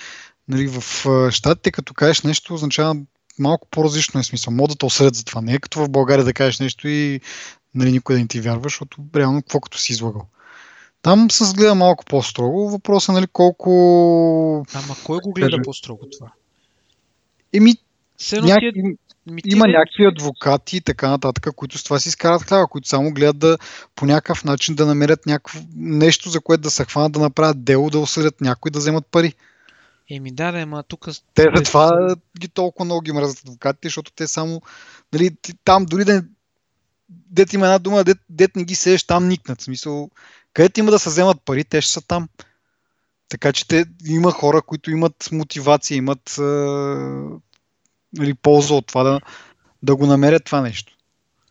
[0.47, 0.83] нали, в
[1.31, 2.95] щатите като кажеш нещо означава
[3.39, 4.53] малко по-различно е смисъл.
[4.53, 5.41] Могат да осъдят за това.
[5.41, 7.21] Не е като в България да кажеш нещо и
[7.75, 10.27] нали, никой да не ти вярва, защото реално какво като си излагал.
[11.01, 12.69] Там се гледа малко по-строго.
[12.69, 14.65] Въпросът е нали, колко...
[14.73, 16.31] Ама кой го гледа по-строго това?
[17.53, 22.43] Еми, ми, тия има де- някакви адвокати и така нататък, които с това си изкарат
[22.43, 23.57] хляба, които само гледат да
[23.95, 27.89] по някакъв начин да намерят някакво нещо, за което да се хванат, да направят дело,
[27.89, 29.33] да осъдят някой, да вземат пари.
[30.09, 31.09] Еми да, да, ама тук...
[31.33, 34.61] Те затова ги толкова много ги мразят адвокатите, защото те само,
[35.13, 36.23] нали, ти- там дори да
[37.09, 39.61] дет има една дума, дет, дет не ги сееш, там никнат.
[39.61, 40.09] В смисъл,
[40.53, 42.29] където има да се вземат пари, те ще са там.
[43.29, 46.41] Така че те, има хора, които имат мотивация, имат е,
[48.13, 49.21] нали, полза от това да,
[49.83, 50.97] да го намерят това нещо.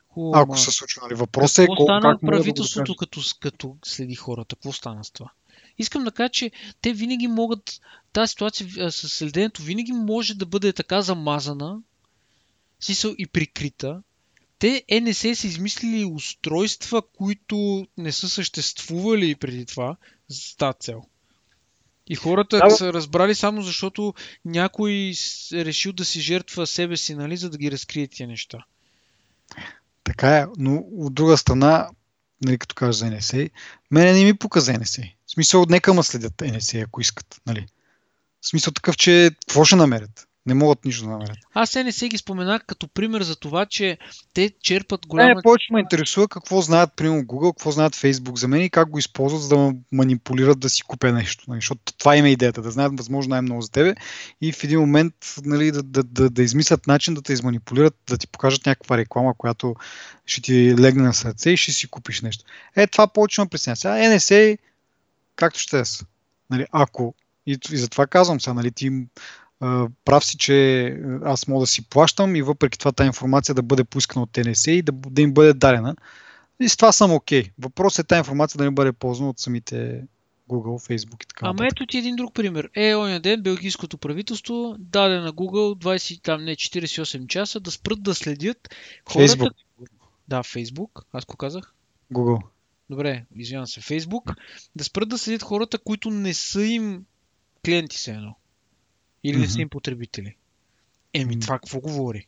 [0.09, 1.03] Хубаво, Ако ма- се случва.
[1.03, 1.15] Нали.
[1.15, 3.11] Въпросът е колко стана как да правителството, докажат.
[3.11, 4.57] като, като следи хората?
[4.57, 5.31] Какво стана с това?
[5.79, 7.81] Искам да кажа, че те винаги могат,
[8.13, 11.79] тази ситуация с следенето винаги може да бъде така замазана,
[12.81, 14.03] смисъл и прикрита.
[14.59, 19.97] Те НСА са измислили устройства, които не са съществували преди това
[20.29, 21.05] за тази цел.
[22.07, 25.13] И хората Да, са разбрали само защото някой
[25.53, 28.59] е решил да си жертва себе си, нали, за да ги разкрие тия неща.
[30.05, 31.89] Така е, но от друга страна,
[32.45, 33.49] нали, като кажа за НСА,
[33.91, 35.03] мене не ми пука за НСА.
[35.27, 37.41] В смисъл, нека ма следят НСА, ако искат.
[37.47, 37.67] Нали.
[38.41, 40.28] В смисъл такъв, че какво ще намерят?
[40.49, 41.37] Не могат нищо да намерят.
[41.55, 43.99] Аз се не се ги споменах като пример за това, че
[44.35, 45.43] те черпат Не, голяма...
[45.43, 48.99] повече ме интересува какво знаят, примерно Google, какво знаят Facebook за мен и как го
[48.99, 51.45] използват, за да ме манипулират да си купя нещо.
[51.49, 51.59] Нали?
[51.59, 53.95] Защото това им е идеята, да знаят възможно най-много за тебе
[54.41, 58.19] и в един момент нали, да, да, да, да измислят начин да те изманипулират, да
[58.19, 59.75] ти покажат някаква реклама, която
[60.27, 62.45] ще ти легне на сърце и ще си купиш нещо.
[62.77, 63.77] Е, това повече ме притеснява.
[63.77, 64.59] Сега NSA,
[65.37, 65.85] както ще е.
[65.85, 66.05] са.
[66.51, 67.15] Нали, ако,
[67.47, 69.07] и, и затова казвам сега, нали, ти
[70.05, 70.87] прав си, че
[71.25, 74.67] аз мога да си плащам и въпреки това тази информация да бъде поискана от ТНС
[74.67, 75.97] и да, да им бъде дадена.
[76.61, 77.43] И с това съм окей.
[77.43, 77.51] Okay.
[77.59, 80.03] Въпросът е тази информация да не бъде ползвана от самите
[80.49, 82.71] Google, Facebook и така Ама ето ти един друг пример.
[82.75, 88.03] Е, оня ден белгийското правителство даде на Google 20, там не, 48 часа да спрат
[88.03, 88.75] да следят
[89.11, 89.33] хората...
[89.33, 89.55] Facebook.
[90.29, 91.05] Да, Facebook.
[91.13, 91.75] Аз го казах.
[92.13, 92.43] Google.
[92.91, 93.81] Добре, извинявам се.
[93.81, 94.35] Facebook.
[94.77, 97.05] Да спрат да следят хората, които не са им
[97.65, 98.37] клиенти се едно.
[99.25, 100.37] Или не са им потребители.
[101.15, 102.27] Еми, това какво говори?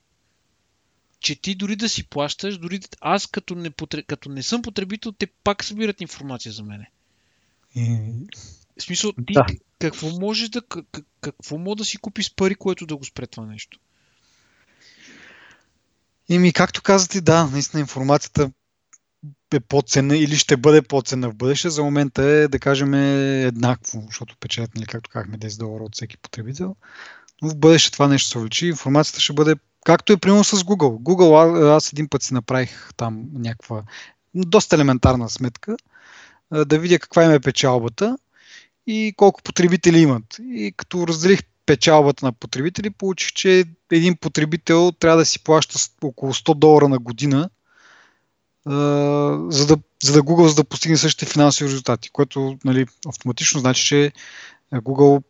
[1.21, 4.03] Че ти дори да си плащаш, дори аз като не, потре...
[4.03, 6.91] като не съм потребител, те пак събират информация за мене.
[8.79, 9.47] В смисъл, ти Да.
[9.79, 13.05] какво можеш да, как, как- какво може да си купиш с пари, което да го
[13.05, 13.79] спре това нещо?
[16.29, 18.53] Ими, както казате, да, наистина информацията
[19.55, 21.71] е по-ценна или ще бъде по-ценна в бъдеще.
[21.71, 25.95] За момента е, да кажем, е еднакво, защото печелят, нали, както казахме, 10 долара от
[25.95, 26.77] всеки потребител.
[27.43, 28.67] Но в бъдеще това нещо се увеличи.
[28.67, 31.03] Информацията ще бъде, както е примерно с Google.
[31.03, 33.83] Google, аз един път си направих там някаква
[34.35, 35.77] доста елементарна сметка,
[36.67, 38.19] да видя каква им е печалбата
[38.87, 40.37] и колко потребители имат.
[40.41, 46.33] И като разделих печалбата на потребители, получих, че един потребител трябва да си плаща около
[46.33, 47.51] 100 долара на година,
[48.67, 53.85] за да, за да Google за да постигне същите финансови резултати, което нали, автоматично значи,
[53.85, 54.13] че
[54.75, 55.23] Google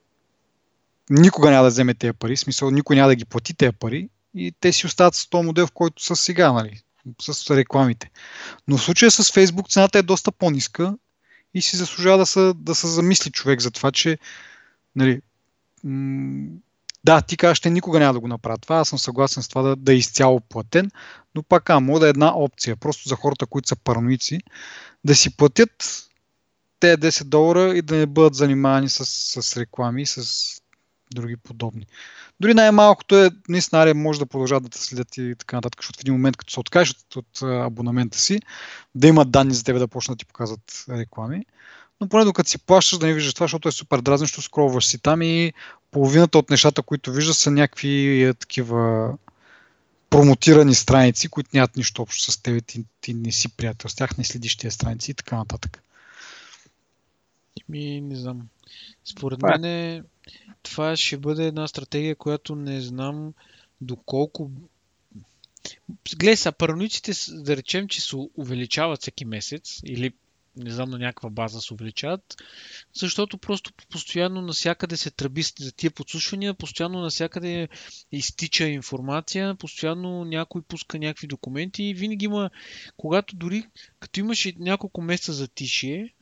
[1.11, 4.09] никога няма да вземе тези пари, в смисъл никой няма да ги плати тези пари
[4.35, 6.83] и те си остават с този модел, в който са сега, нали,
[7.21, 8.11] с рекламите.
[8.69, 10.97] Но в случая с Facebook цената е доста по-ниска
[11.55, 14.19] и си заслужава да се, да се замисли човек за това, че
[14.97, 15.21] нали,
[15.85, 16.49] м-
[17.05, 19.63] да, ти казваш, те никога няма да го направят това, аз съм съгласен с това
[19.63, 20.91] да, да е изцяло платен,
[21.35, 24.39] но пак а, може да е една опция, просто за хората, които са параноици,
[25.05, 26.07] да си платят
[26.81, 29.05] те 10 долара и да не бъдат занимавани с,
[29.43, 30.27] с реклами, с
[31.15, 31.87] други подобни.
[32.41, 36.03] Дори най-малкото е, наистина, може да продължават да те следят и така нататък, защото в
[36.03, 38.41] един момент, като се откажеш от, от абонамента си,
[38.95, 41.45] да имат данни за тебе да почнат да ти показват реклами.
[42.01, 44.99] Но поне докато си плащаш да не виждаш това, защото е супер дразнещо, скролваш си
[44.99, 45.53] там и
[45.91, 49.13] половината от нещата, които виждаш, са някакви е, такива
[50.11, 54.19] промотирани страници, които нямат нищо общо с теб, ти, ти не си приятел с тях,
[54.19, 55.83] не следиш тези страници и така нататък.
[57.69, 58.49] Ми, не знам.
[59.05, 59.59] Според е.
[59.59, 60.05] мен
[60.63, 63.35] това ще бъде една стратегия, която не знам
[63.81, 64.51] доколко
[66.17, 70.13] Гледай са, параноиците, да речем, че се увеличават всеки месец или
[70.57, 72.37] не знам, на някаква база се увеличават,
[72.95, 77.69] защото просто постоянно насякъде се тръби за тия подслушвания, постоянно насякъде
[78.13, 82.51] изтича информация, постоянно някой пуска някакви документи и винаги има,
[82.97, 83.67] когато дори
[84.01, 86.15] като имаше няколко месеца за тишие,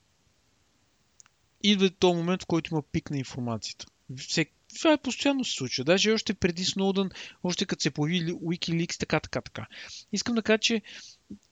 [1.62, 3.86] идва този момент, в който има пик на информацията.
[4.16, 5.84] Всек, това е постоянно се случва.
[5.84, 7.10] Даже още преди Сноудън,
[7.42, 9.66] още като се появи Wikileaks, така, така, така.
[10.12, 10.82] Искам да кажа, че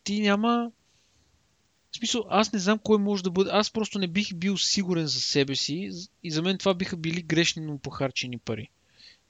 [0.05, 0.71] ти няма...
[1.97, 3.51] В смисъл, аз не знам кой може да бъде.
[3.53, 5.91] Аз просто не бих бил сигурен за себе си
[6.23, 8.69] и за мен това биха били грешни, но похарчени пари.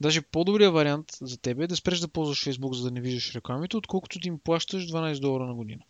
[0.01, 3.35] Даже по-добрият вариант за теб е да спреш да ползваш Facebook, за да не виждаш
[3.35, 5.81] рекламите, отколкото да им плащаш 12 долара на година.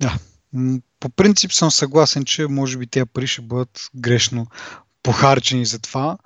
[0.00, 0.18] Да.
[1.00, 4.46] По принцип съм съгласен, че може би тези пари ще бъдат грешно
[5.02, 6.18] похарчени за това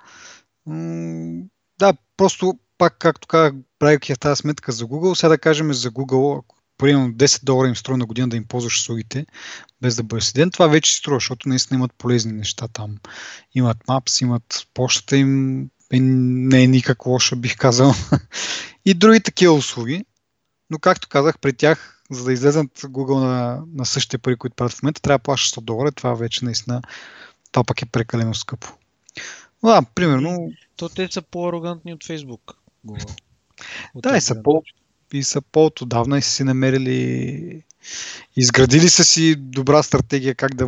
[1.79, 6.39] да, просто пак, както казах, правейки тази сметка за Google, сега да кажем за Google,
[6.39, 9.25] ако примерно 10 долара им струва на година да им ползваш услугите,
[9.81, 12.97] без да бъдеш седен, това вече си струва, защото наистина имат полезни неща там.
[13.55, 15.61] Имат Maps, имат почтата им,
[15.93, 17.93] е, не е никак лоша, бих казал.
[18.85, 20.05] и други такива услуги.
[20.69, 24.73] Но както казах, при тях, за да излезнат Google на, на същите пари, които правят
[24.73, 25.91] в момента, трябва да плащаш 100 долара.
[25.91, 26.81] Това вече наистина,
[27.51, 28.67] това пък е прекалено скъпо.
[29.63, 30.51] Да, примерно.
[30.75, 32.57] То те са по-арогантни от Фейсбук.
[33.95, 34.63] да, и са, по,
[35.13, 37.63] и са по-отдавна и са си намерили.
[38.35, 40.67] Изградили са си добра стратегия как да,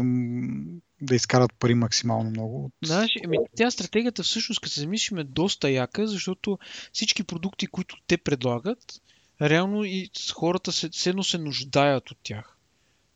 [1.02, 2.72] да изкарат пари максимално много.
[2.84, 6.60] Знаеш, ами, тя стратегията всъщност, като се замислим, е доста яка, защото
[6.94, 9.02] всички продукти, които те предлагат,
[9.42, 12.58] реално и хората се, седно се нуждаят от тях.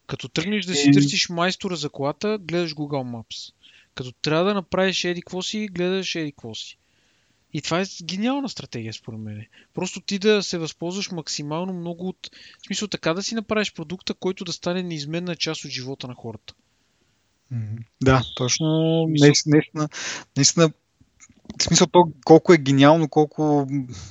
[0.07, 3.53] Като тръгнеш да си търсиш майстора за колата, гледаш Google Maps.
[3.95, 6.77] Като трябва да направиш еди какво си, гледаш еди какво си.
[7.53, 9.45] И това е гениална стратегия, според мен.
[9.73, 12.29] Просто ти да се възползваш максимално много от...
[12.62, 16.13] В смисъл така да си направиш продукта, който да стане неизменна част от живота на
[16.13, 16.53] хората.
[18.01, 19.05] Да, точно.
[19.09, 19.62] Наистина,
[20.38, 20.71] наистина,
[21.59, 23.67] в смисъл то колко е гениално, колко,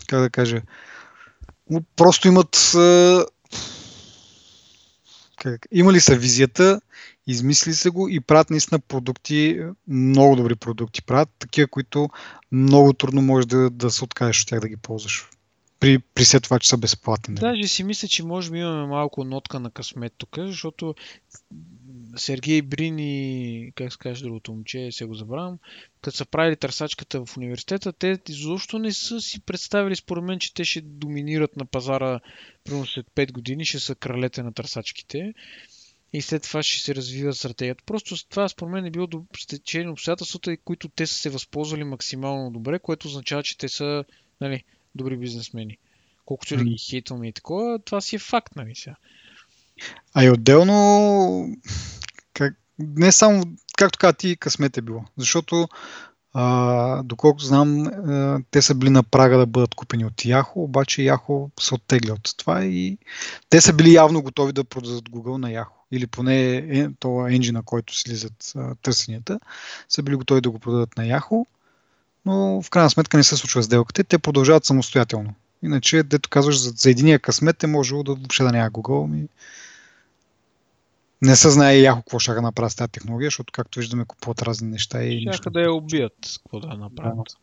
[0.07, 0.63] как да кажа,
[1.97, 2.73] просто имат
[5.37, 6.81] как, имали са визията
[7.29, 12.09] измисли се го и правят наистина продукти, много добри продукти правят, такива, които
[12.53, 15.29] много трудно можеш да, да се откажеш от тях да ги ползваш.
[15.81, 17.35] При, при след това, че са безплатни.
[17.35, 17.41] Нали?
[17.41, 20.95] Даже си мисля, че може би имаме малко нотка на късмет тук, защото
[22.17, 25.59] Сергей Брин и, как се каже другото момче, се го забравям,
[26.03, 30.55] като са правили търсачката в университета, те изобщо не са си представили според мен, че
[30.55, 32.21] те ще доминират на пазара
[32.65, 35.35] примерно след 5 години, ще са кралете на търсачките
[36.13, 37.85] и след това ще се развива стратегията.
[37.87, 42.51] Просто това според мен е било стечение на обстоятелствата, които те са се възползвали максимално
[42.51, 44.05] добре, което означава, че те са
[44.41, 45.79] нали, добри бизнесмени.
[46.25, 48.97] Колкото да ги хейтваме и такова, това си е факт, нали сега.
[50.15, 51.57] А и отделно,
[52.35, 53.45] как, не само,
[53.77, 55.05] както каза ти, късмет е било.
[55.17, 55.69] Защото
[56.35, 61.03] а, доколкото знам, а, те са били на прага да бъдат купени от Яхо, обаче
[61.03, 62.99] Яхо се оттегля от това и
[63.51, 65.75] те са били явно готови да продадат Google на Яхо.
[65.93, 69.41] Или поне е, това енджина, който слизат търсенията,
[69.89, 71.47] са били готови да го продадат на Яхо,
[72.27, 74.05] но в крайна сметка не се случва сделката.
[74.05, 75.35] Те продължават самостоятелно.
[75.63, 79.11] Иначе, дето казваш, за, за единия късмет е можело да въобще да няма Google.
[79.11, 79.29] Ми...
[81.23, 84.69] Не се знае яко какво ще направят с тази технология, защото както виждаме купуват разни
[84.69, 85.21] неща и...
[85.21, 87.37] Щяха да я убият, какво да направят.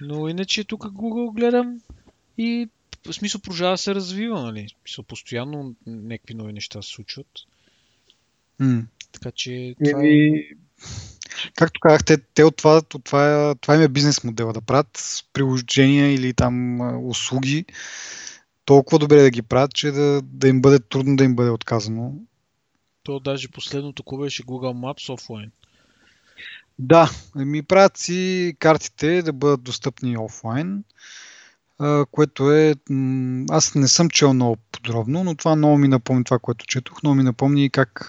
[0.00, 0.06] Да.
[0.06, 1.80] Но иначе тук Google гледам
[2.38, 2.68] и
[3.06, 4.66] в смисъл продължава да се развива, нали?
[4.84, 7.26] В смисъл постоянно някакви нови неща се случват.
[8.60, 8.84] Mm.
[9.12, 10.48] Така че това и.
[11.54, 16.14] Както казахте, те от това, от това, това им е бизнес модела, да правят приложения
[16.14, 17.64] или там услуги
[18.64, 22.14] толкова добре да ги правят, че да, да им бъде трудно да им бъде отказано.
[23.02, 25.50] То даже последното кое беше Google Maps офлайн.
[26.78, 30.84] Да, ми правят си картите да бъдат достъпни офлайн,
[32.10, 32.74] което е...
[33.50, 37.02] Аз не съм чел много подробно, но това много ми напомни това, което четох.
[37.02, 38.08] Много ми напомни как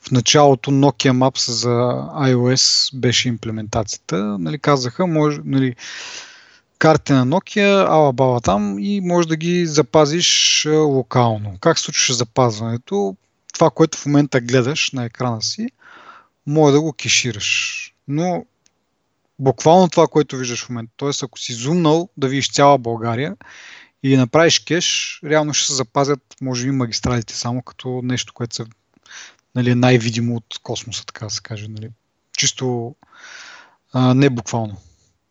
[0.00, 1.68] в началото Nokia Maps за
[2.14, 4.38] iOS беше имплементацията.
[4.38, 5.76] Нали, казаха, може, нали,
[6.78, 11.58] карти на Nokia, ала бала там и може да ги запазиш локално.
[11.60, 13.16] Как случваше запазването?
[13.58, 15.68] Това, което в момента гледаш на екрана си,
[16.46, 17.94] може да го кешираш.
[18.08, 18.44] Но
[19.38, 21.10] буквално това, което виждаш в момента, т.е.
[21.22, 23.36] ако си зумнал да видиш цяла България
[24.02, 28.64] и направиш кеш, реално ще се запазят, може би, магистралите само като нещо, което се
[29.54, 31.68] нали, най-видимо от космоса, така да се каже.
[31.68, 31.90] Нали.
[32.36, 32.94] Чисто
[33.92, 34.76] а, не буквално.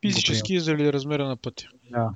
[0.01, 1.67] Физически е заради размера на пътя.
[1.91, 2.09] Да.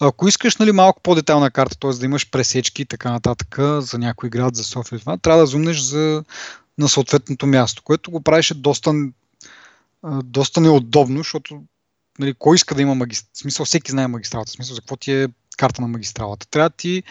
[0.00, 1.90] Ако искаш нали, малко по-детална карта, т.е.
[1.90, 5.80] да имаш пресечки и така нататък за някой град, за София, това, трябва да зумнеш
[5.80, 6.24] за,
[6.78, 8.92] на съответното място, което го правеше доста,
[10.24, 11.62] доста неудобно, защото
[12.18, 13.30] нали, кой иска да има магистрата?
[13.34, 14.50] В смисъл, всеки знае магистралата.
[14.50, 16.46] Смисъл, за какво ти е карта на магистралата.
[16.48, 17.02] Трябва ти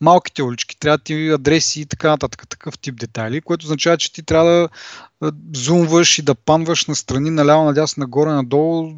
[0.00, 4.22] малките улички, трябва ти адреси и така нататък, такъв тип детайли, което означава, че ти
[4.22, 4.68] трябва
[5.22, 8.92] да зумваш и да панваш на страни, наляво, надясно, нагоре, надолу,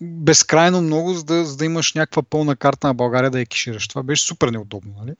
[0.00, 3.88] безкрайно много, за да, за да имаш някаква пълна карта на България да я кишираш.
[3.88, 4.94] Това беше супер неудобно.
[4.98, 5.14] Нали?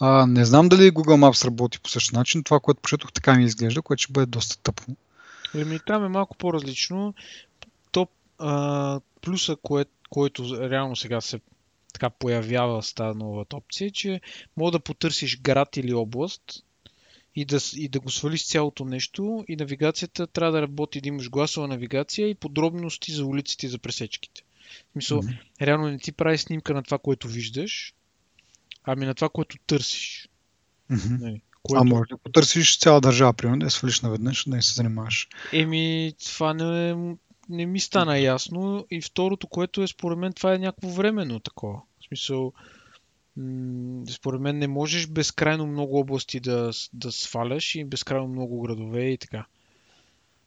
[0.00, 2.42] А, не знам дали Google Maps работи по същия начин.
[2.42, 4.82] Това, което прочетох, така ми изглежда, което ще бъде доста тъпо.
[5.54, 7.14] Еми, там е малко по-различно.
[7.92, 11.40] То, а, плюса, кое, който реално сега се
[11.92, 14.20] така появява с тази новата опция, че
[14.56, 16.42] мога да потърсиш град или област
[17.36, 21.30] и да, и да го свалиш цялото нещо и навигацията трябва да работи, да имаш
[21.30, 24.42] гласова навигация и подробности за улиците и за пресечките.
[24.88, 25.38] В смисъл, mm-hmm.
[25.62, 27.94] реално не ти прави снимка на това, което виждаш,
[28.84, 30.28] ами на това, което търсиш.
[30.90, 31.20] Mm-hmm.
[31.20, 31.82] Нали, което...
[31.82, 35.28] А може да потърсиш цяла държава, примерно, да я свалиш наведнъж, да не се занимаваш.
[35.52, 36.94] Еми, това не,
[37.48, 38.86] не ми стана ясно.
[38.90, 41.80] И второто, което е според мен, това е някакво временно такова.
[42.00, 42.52] В смисъл,
[44.10, 49.18] според мен не можеш безкрайно много области да, да сваляш и безкрайно много градове и
[49.18, 49.46] така.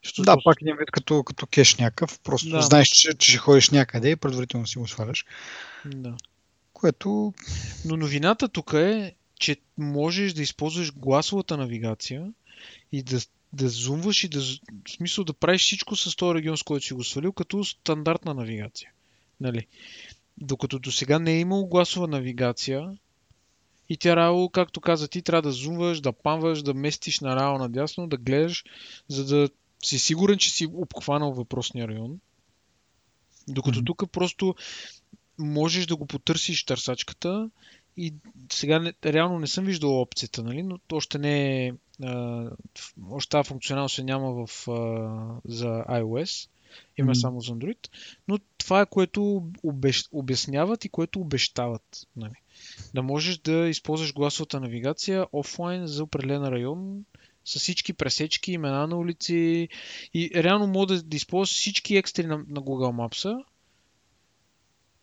[0.02, 0.50] Що да, просто...
[0.50, 2.20] пак един вид като, като кеш някакъв.
[2.20, 2.62] Просто да.
[2.62, 5.26] знаеш, че, че ще ходиш някъде и предварително си го сваляш.
[5.86, 6.16] Да.
[6.74, 7.34] Което...
[7.86, 12.34] Но новината тук е, че можеш да използваш гласовата навигация
[12.92, 13.20] и да
[13.54, 16.94] да зумваш и да, в смисъл да правиш всичко с този регион, с който си
[16.94, 18.92] го свалил, като стандартна навигация.
[19.40, 19.68] Нали?
[20.38, 22.98] Докато до сега не е имало гласова навигация
[23.90, 28.08] и тя рао, както каза ти, трябва да зумваш, да памваш, да местиш нараво надясно,
[28.08, 28.64] да гледаш,
[29.08, 29.50] за да
[29.84, 32.20] си сигурен, че си обхванал въпросния район.
[33.48, 33.86] Докато mm-hmm.
[33.86, 34.56] тук просто
[35.40, 37.50] можеш да го потърсиш търсачката
[37.98, 38.14] и
[38.52, 40.64] сега не, реално не съм виждал опцията, нали?
[40.64, 41.74] но още не е
[43.12, 44.72] още тази функционалност няма в, а,
[45.46, 46.50] за iOS,
[46.98, 47.22] има mm-hmm.
[47.22, 47.90] само за Android,
[48.28, 52.08] но това е което обещ, обясняват и което обещават.
[52.16, 52.36] Нали.
[52.94, 57.06] Да можеш да използваш гласовата навигация офлайн за определен район
[57.46, 59.70] с всички пресечки, имена на улици
[60.14, 63.44] и реално може да, да използваш всички екстри на, на Google Maps,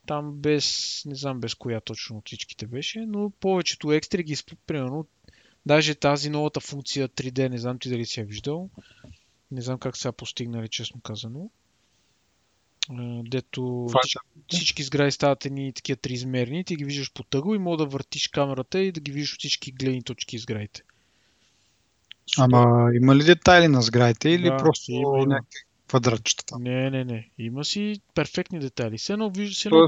[0.06, 5.06] там без, не знам без коя точно от всичките беше, но повечето екстри ги, примерно,
[5.66, 8.70] Даже тази новата функция 3D, не знам ти дали си я виждал.
[9.50, 11.50] Не знам как са постигнали, честно казано.
[13.24, 14.18] Дето всички,
[14.48, 18.28] всички сгради стават едни такива триизмерни, ти ги виждаш по тъгъл и мога да въртиш
[18.28, 20.82] камерата и да ги виждаш всички гледни точки из сградите.
[22.38, 25.26] Ама има ли детайли на сградите или да, просто има, има.
[25.26, 25.58] някакви
[25.88, 26.62] квадратчета там?
[26.62, 27.28] Не, не, не.
[27.38, 28.98] Има си перфектни детайли.
[28.98, 29.56] Все едно виждаш...
[29.56, 29.78] Все едно...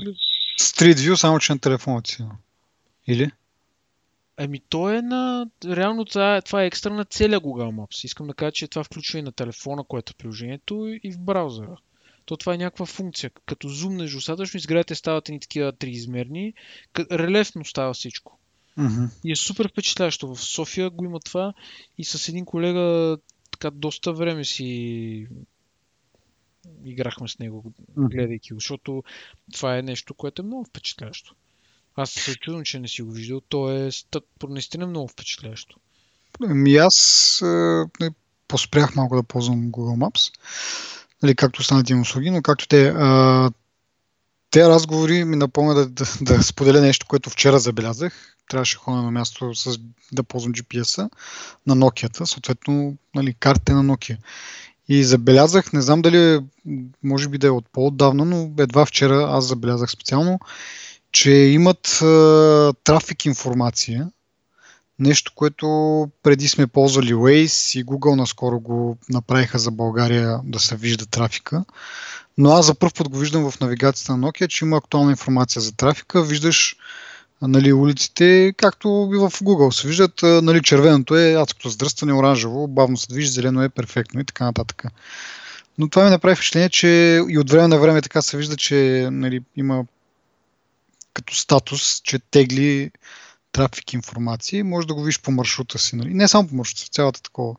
[0.60, 2.24] Street View, само че на телефона си.
[3.06, 3.30] Или?
[4.36, 5.46] Ами то е на...
[5.64, 8.04] Реално това, е, това е екстра на целия Google Maps.
[8.04, 11.76] Искам да кажа, че това включва и на телефона, което е приложението, и в браузъра.
[12.32, 13.30] То това е някаква функция.
[13.46, 16.54] Като зумнеш достатъчно, изградите стават ни такива триизмерни.
[17.10, 18.38] Релефно става всичко.
[18.78, 19.08] Mm-hmm.
[19.24, 20.34] И е супер впечатляващо.
[20.34, 21.54] В София го има това
[21.98, 23.18] и с един колега
[23.50, 25.28] така доста време си
[26.84, 29.04] играхме с него, гледайки го, защото
[29.52, 31.34] това е нещо, което е много впечатляващо.
[31.96, 33.40] Аз се чудвам, че не си го виждал.
[33.40, 33.90] То е
[34.48, 35.76] наистина много впечатляващо.
[36.42, 37.38] Ами аз
[38.00, 38.10] не,
[38.48, 40.32] поспрях малко да ползвам Google Maps,
[41.22, 43.50] нали, както останалите им услуги, но както те, а,
[44.50, 48.36] те разговори ми напомня да, да, да споделя нещо, което вчера забелязах.
[48.50, 49.78] Трябваше ходя на място с,
[50.12, 51.10] да ползвам GPS-а
[51.66, 54.16] на Nokia, съответно нали, карта на Nokia.
[54.88, 56.40] И забелязах, не знам дали
[57.02, 60.40] може би да е от по-отдавна, но едва вчера аз забелязах специално,
[61.12, 64.10] че имат а, трафик информация,
[65.02, 65.66] нещо, което
[66.22, 71.64] преди сме ползвали Waze и Google наскоро го направиха за България да се вижда трафика.
[72.38, 75.62] Но аз за първ път го виждам в навигацията на Nokia, че има актуална информация
[75.62, 76.22] за трафика.
[76.22, 76.76] Виждаш
[77.42, 82.96] нали, улиците, както и в Google се виждат, нали, червеното е адското здръстване, оранжево, бавно
[82.96, 84.84] се движи, зелено е перфектно и така нататък.
[85.78, 89.08] Но това ми направи впечатление, че и от време на време така се вижда, че
[89.12, 89.84] нали, има
[91.14, 92.90] като статус, че тегли
[93.52, 95.96] трафик информации, може да го видиш по маршрута си.
[95.96, 96.14] Нали?
[96.14, 97.54] Не само по маршрута, цялата такова.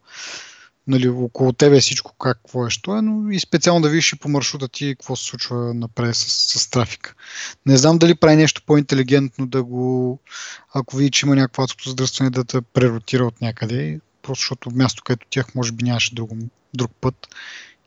[0.87, 4.29] Нали, около тебе всичко какво е, що е, но и специално да видиш и по
[4.29, 7.13] маршрута ти какво се случва напред с, с трафика.
[7.65, 10.19] Не знам дали прави нещо по-интелигентно да го,
[10.73, 15.27] ако види, че има някакво задръстване, да те преротира от някъде, просто защото място, където
[15.29, 16.29] тях може би нямаше друг,
[16.73, 17.27] друг път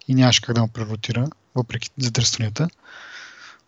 [0.09, 2.69] и нямаше как да му преротира, въпреки задръстванията.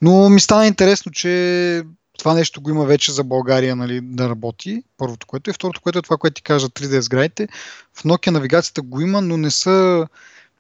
[0.03, 1.85] Но ми стана интересно, че
[2.19, 5.51] това нещо го има вече за България нали, да работи, първото което.
[5.51, 7.49] И второто което е това, което ти кажа 3D сградите.
[7.95, 10.07] В Nokia навигацията го има, но не са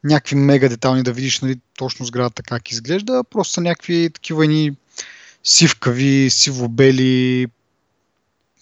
[0.05, 4.77] някакви мега детални да видиш нали, точно сградата как изглежда, просто са някакви такива ни
[5.45, 7.47] сивкави, сивобели,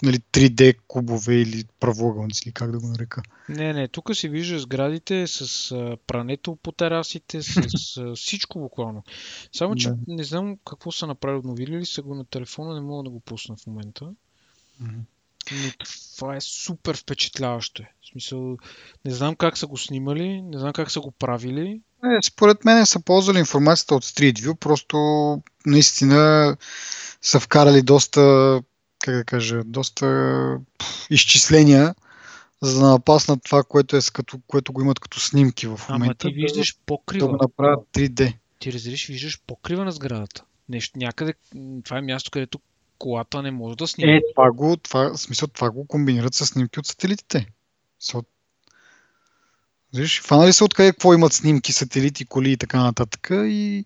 [0.03, 3.23] нали, 3D кубове или правоъгълници, или как да го нарека.
[3.49, 5.41] Не, не, тук си вижда сградите с
[5.73, 7.57] а, прането по терасите, с
[8.01, 9.03] а, всичко буквално.
[9.53, 9.97] Само, че Да.
[10.09, 13.21] не знам какво са направили, обновили ли са го на телефона, не мога да го
[13.21, 14.05] пусна в момента.
[14.81, 14.99] Мгм.
[15.53, 15.71] Но
[16.17, 17.83] това е супер впечатляващо.
[17.83, 17.93] е.
[18.03, 18.57] В смисъл,
[19.05, 21.81] не знам как са го снимали, не знам как са го правили.
[22.05, 24.97] Е, според мен са ползвали информацията от Street View, просто
[25.67, 26.57] наистина
[27.23, 28.21] са вкарали доста,
[29.07, 30.59] как да кажа, доста
[31.11, 31.95] изчисления,
[32.63, 36.29] за да напаснат това, което, е, като, което го имат като снимки в Ама момента.
[36.29, 37.29] ти виждаш да, да покрива.
[37.29, 38.35] го направят 3D.
[38.59, 40.45] Ти разбираш, виждаш покрива на сградата.
[40.69, 41.35] Нещо някъде,
[41.85, 42.61] това е място, където
[42.99, 44.13] колата не може да снима.
[44.13, 47.47] Е, това го, това, смисъл, това го комбинират с снимки от сателитите.
[48.01, 48.23] Со...
[49.95, 53.85] Виж, фанали се откъде какво имат снимки, сателити, коли и така нататък и,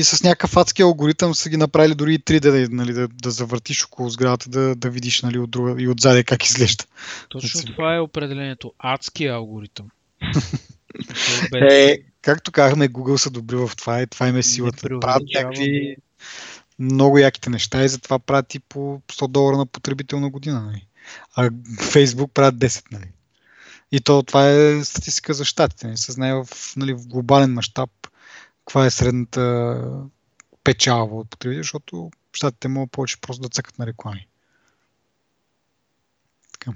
[0.00, 3.84] и с някакъв адски алгоритъм са ги направили дори и 3D, нали, да, да завъртиш
[3.84, 6.84] около сградата, да, да видиш нали, от друга, и отзаде как изглежда.
[7.28, 8.72] Точно Значи- това е определението.
[8.78, 9.86] Адския алгоритъм.
[11.52, 14.88] Без- Е, както казахме, Google са добри в това и това им е силата.
[15.00, 15.96] Правят някакви
[16.78, 20.60] много яките неща и затова правят и по 100 долара на потребител на година.
[20.60, 20.86] Нали?
[21.34, 22.82] А Facebook правят 10.
[22.92, 23.08] Нали?
[23.92, 25.86] И то това е статистика за щатите.
[25.86, 26.46] Не се знае в,
[26.76, 27.90] нали, в глобален мащаб
[28.70, 29.84] каква е средната
[30.64, 34.26] печалба от потребител, защото щатите могат повече просто да цъкат на реклами.
[36.52, 36.72] Така.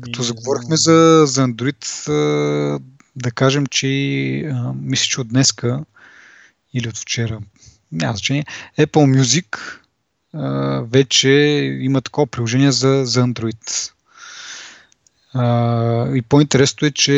[0.00, 2.82] Като заговорихме за, за Android,
[3.16, 3.88] да кажем, че
[4.40, 5.84] а, мисля, че от днеска
[6.72, 7.40] или от вчера,
[7.92, 8.44] няма значение,
[8.78, 9.58] Apple Music
[10.32, 11.30] а, вече
[11.80, 13.92] има такова приложение за, за Android.
[16.14, 17.14] И по-интересното е, че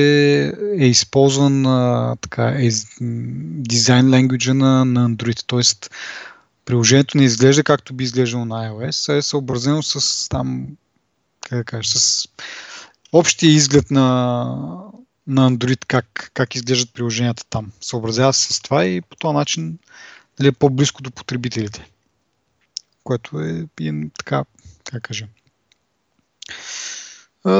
[0.78, 5.90] е използван а, така, е, дизайн language на, на Android, т.е.
[6.64, 10.66] приложението не изглежда както би изглеждало на iOS, а е съобразено с там,
[11.40, 12.28] как да кажа, с
[13.12, 14.04] общия изглед на,
[15.26, 17.72] на Android, как, как изглеждат приложенията там.
[17.80, 19.78] Съобразява се с това и по този начин
[20.38, 21.90] нали, е по-близко до потребителите.
[23.04, 24.44] Което е, е така,
[24.84, 25.26] как кажа,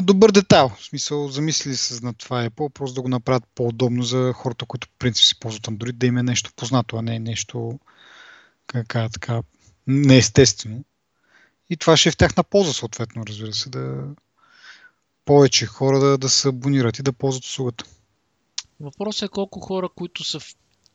[0.02, 0.68] добър детайл.
[0.68, 4.88] В смисъл, замислили се на това Apple, просто да го направят по-удобно за хората, които
[4.88, 7.78] по принцип си ползват Android, да им е нещо познато, а не нещо
[8.88, 9.42] кажа, така,
[9.86, 10.84] неестествено.
[11.70, 14.04] И това ще е в тяхна полза, съответно, разбира се, да
[15.24, 17.84] повече хора да, да се абонират и да ползват услугата.
[18.80, 20.40] Въпросът е колко хора, които са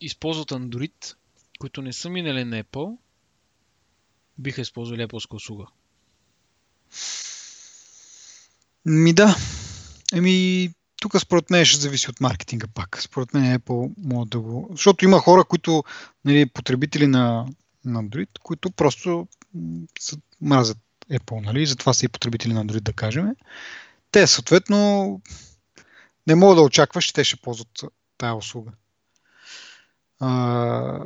[0.01, 1.15] използват Android,
[1.59, 2.97] които не са минали на Apple,
[4.38, 5.65] биха използвали Apple услуга.
[8.86, 9.36] Ми да.
[10.13, 10.69] Еми,
[11.01, 13.01] тук според мен ще зависи от маркетинга пак.
[13.01, 14.67] Според мен Apple могат да го...
[14.71, 15.83] Защото има хора, които,
[16.25, 17.45] нали, потребители на,
[17.86, 19.27] на Android, които просто
[19.99, 20.77] са, мразят
[21.11, 23.36] Apple, нали, затова са и потребители на Android, да кажем.
[24.11, 25.21] Те, съответно,
[26.27, 27.83] не мога да очакваш, че те ще ползват
[28.17, 28.71] тая услуга.
[30.19, 30.99] А,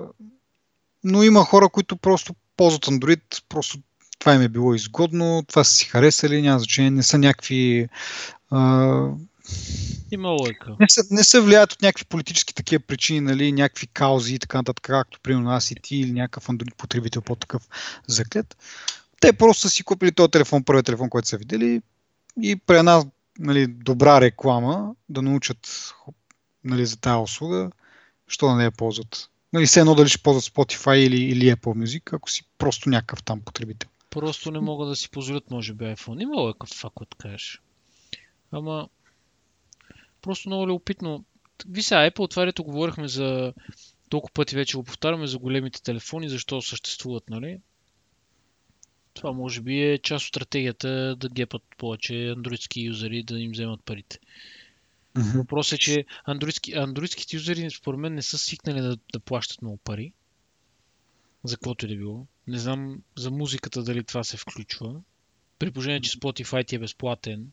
[1.04, 3.78] но има хора, които просто ползват Android, просто
[4.20, 7.90] това им е било изгодно, това са си харесали, няма значение, не са някакви.
[8.52, 9.10] А,
[10.12, 10.76] Има лойка.
[10.80, 14.58] не, са, не се влияят от някакви политически такива причини, нали, някакви каузи и така
[14.58, 17.68] нататък, както примерно аз и ти или някакъв Android потребител по-такъв
[18.08, 18.58] заклет.
[19.20, 21.82] Те просто са си купили този телефон, първият телефон, който са видели
[22.42, 23.04] и при една
[23.40, 25.94] нали, добра реклама да научат
[26.64, 27.70] нали, за тази услуга,
[28.28, 29.30] що да не я ползват.
[29.54, 33.24] Нали, все едно дали ще ползват Spotify или, или Apple Music, ако си просто някакъв
[33.24, 33.89] там потребител.
[34.10, 36.22] Просто не могат да си позволят, може би, iPhone.
[36.22, 37.62] Има лойка в това, което кажеш.
[38.52, 38.90] Ама,
[40.22, 41.26] просто много любопитно.
[41.68, 43.54] Ви сега, Apple, това дето говорихме за
[44.10, 47.60] толкова пъти вече го повтаряме за големите телефони, защо съществуват, нали?
[49.14, 53.84] Това може би е част от стратегията да гепат повече андроидски юзери да им вземат
[53.86, 54.20] парите.
[55.36, 59.78] Въпросът е, че андроидски, андроидските юзери според мен не са свикнали да, да плащат много
[59.78, 60.14] пари.
[61.44, 62.26] За каквото и да било.
[62.50, 64.96] Не знам за музиката дали това се включва.
[65.60, 67.48] При положение, че Spotify ти е безплатен.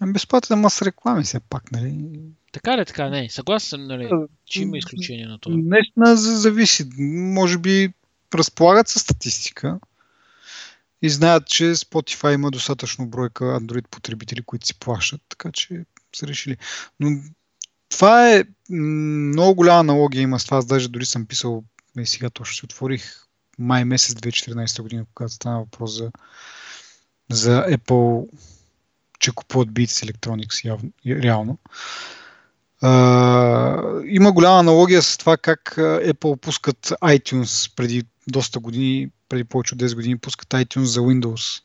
[0.00, 2.20] Ами Безплатен, ама с реклами все пак, нали?
[2.52, 3.30] Така ли, така не.
[3.30, 4.10] Съгласен съм, нали,
[4.44, 5.56] че има изключение на това.
[5.58, 6.88] Наистина за- зависи.
[6.98, 7.92] Може би
[8.34, 9.80] разполагат със статистика
[11.02, 15.84] и знаят, че Spotify има достатъчно бройка Android потребители, които си плащат, така че
[16.16, 16.56] са решили.
[17.00, 17.22] Но
[17.88, 20.56] това е много голяма аналогия има с това.
[20.56, 21.64] Аз даже дори съм писал,
[21.98, 23.27] и сега точно си отворих
[23.58, 26.10] май месец 2014 година, когато стана въпрос за,
[27.30, 28.28] за Apple,
[29.18, 31.58] че купуват Beats Electronics явно, реално.
[32.82, 39.74] Uh, има голяма аналогия с това как Apple пускат iTunes преди доста години, преди повече
[39.74, 41.62] от 10 години, пускат iTunes за Windows.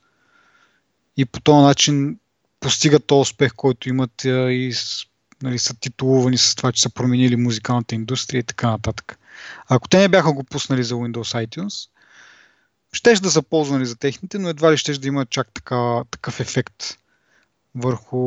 [1.18, 2.20] И по този начин
[2.60, 4.74] постигат този успех, който имат и
[5.44, 9.20] нали, са титулувани с това, че са променили музикалната индустрия и така нататък.
[9.68, 11.90] Ако те не бяха го пуснали за Windows iTunes,
[12.94, 16.40] ще да са ползвани за техните, но едва ли ще да има чак така, такъв
[16.40, 16.98] ефект
[17.76, 18.18] върху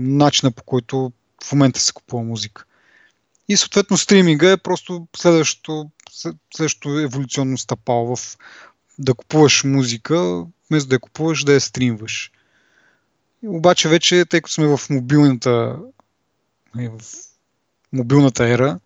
[0.00, 1.12] начина по който
[1.44, 2.64] в момента се купува музика.
[3.48, 5.90] И съответно стриминга е просто следващото,
[6.54, 8.38] следващото еволюционно стъпало в
[8.98, 12.32] да купуваш музика, вместо да я купуваш, да я стримваш.
[13.46, 15.78] Обаче вече, тъй като сме в мобилната,
[16.76, 17.00] в
[17.92, 18.80] мобилната ера,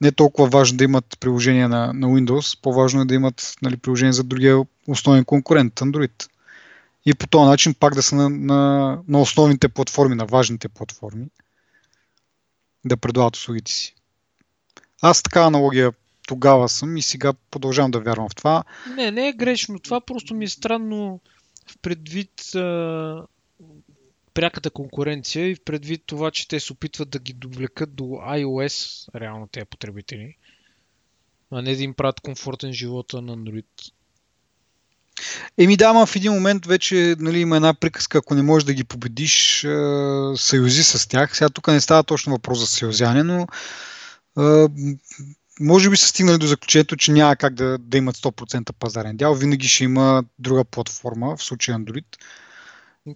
[0.00, 3.76] не е толкова важно да имат приложение на, на Windows, по-важно е да имат нали,
[3.76, 6.28] приложение за другия основен конкурент, Android.
[7.06, 11.26] И по този начин пак да са на, на, на основните платформи, на важните платформи,
[12.84, 13.94] да предлагат услугите си.
[15.02, 15.92] Аз така аналогия
[16.26, 18.64] тогава съм и сега продължавам да вярвам в това.
[18.96, 19.78] Не, не е грешно.
[19.78, 21.20] Това просто ми е странно
[21.66, 22.30] в предвид
[24.40, 29.48] пряката конкуренция и предвид това, че те се опитват да ги довлекат до iOS, реално
[29.52, 30.36] тези потребители,
[31.50, 33.64] а не да им правят комфортен живота на Android.
[35.58, 38.84] Еми да, в един момент вече нали, има една приказка, ако не можеш да ги
[38.84, 39.60] победиш,
[40.36, 41.36] съюзи с тях.
[41.36, 43.46] Сега тук не става точно въпрос за съюзяне, но
[45.60, 49.34] може би са стигнали до заключението, че няма как да, да имат 100% пазарен дял.
[49.34, 52.04] Винаги ще има друга платформа, в случая Android.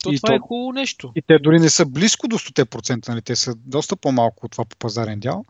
[0.02, 1.12] То и това то, е хубаво нещо.
[1.16, 3.22] И те дори не са близко до 100%, нали?
[3.22, 5.44] те са доста по-малко от това по пазарен дял.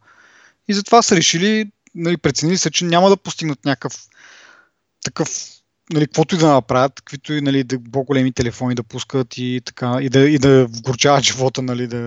[0.69, 4.09] И затова са решили, нали, преценили са, че няма да постигнат някакъв
[5.05, 5.29] такъв
[5.93, 9.99] нали, каквото и да направят, каквито и нали, да, по-големи телефони да пускат и, така,
[10.01, 11.99] и, да, и да вгорчават живота нали, да,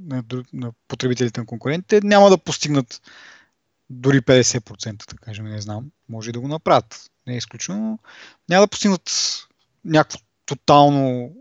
[0.00, 3.02] на, на потребителите на конкурентите, няма да постигнат
[3.90, 5.84] дори 50%, да кажем, не знам.
[6.08, 7.10] Може и да го направят.
[7.26, 7.98] Не е изключено.
[8.48, 9.10] Няма да постигнат
[9.84, 10.18] някакво
[10.56, 11.32] тотално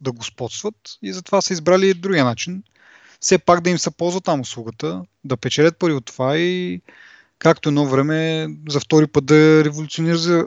[0.00, 2.62] да го спотстват и затова са избрали другия начин.
[3.20, 6.82] Все пак да им се ползва там услугата, да печелят пари от това и
[7.38, 10.46] както едно време за втори път да революционира.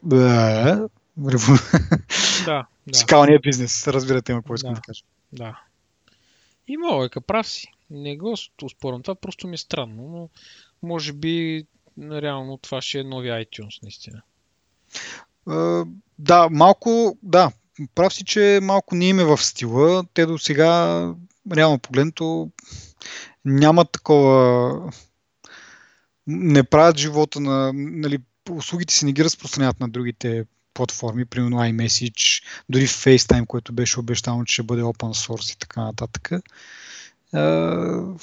[2.45, 3.39] Да, да.
[3.39, 5.04] бизнес, разбирате ме какво искам да, да кажа.
[5.32, 5.60] Да.
[6.68, 7.68] Има лойка, прав си.
[7.89, 8.36] Не го
[8.72, 10.30] спорам, това просто ми е странно, но
[10.84, 11.66] може би
[11.99, 14.22] реално това ще е нови iTunes, наистина.
[15.47, 15.88] Uh,
[16.20, 17.52] да, малко, да,
[17.95, 20.03] прав си, че малко не име в стила.
[20.13, 21.13] Те до сега,
[21.53, 22.49] реално погледнато,
[23.45, 24.91] няма такова
[26.27, 27.71] не правят живота на...
[27.75, 28.19] Нали,
[28.51, 34.45] услугите си не ги разпространяват на другите платформи, примерно iMessage, дори FaceTime, което беше обещано,
[34.45, 36.29] че ще бъде open source и така нататък.
[37.34, 38.21] Uh,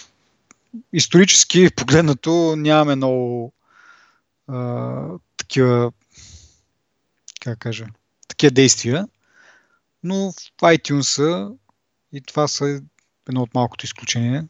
[0.93, 3.53] исторически погледнато нямаме много
[4.51, 5.93] uh, такива
[7.41, 7.87] как кажа,
[8.29, 9.09] такива действия,
[10.03, 11.49] но в iTunes
[12.13, 12.83] и това са
[13.29, 14.49] едно от малкото изключения,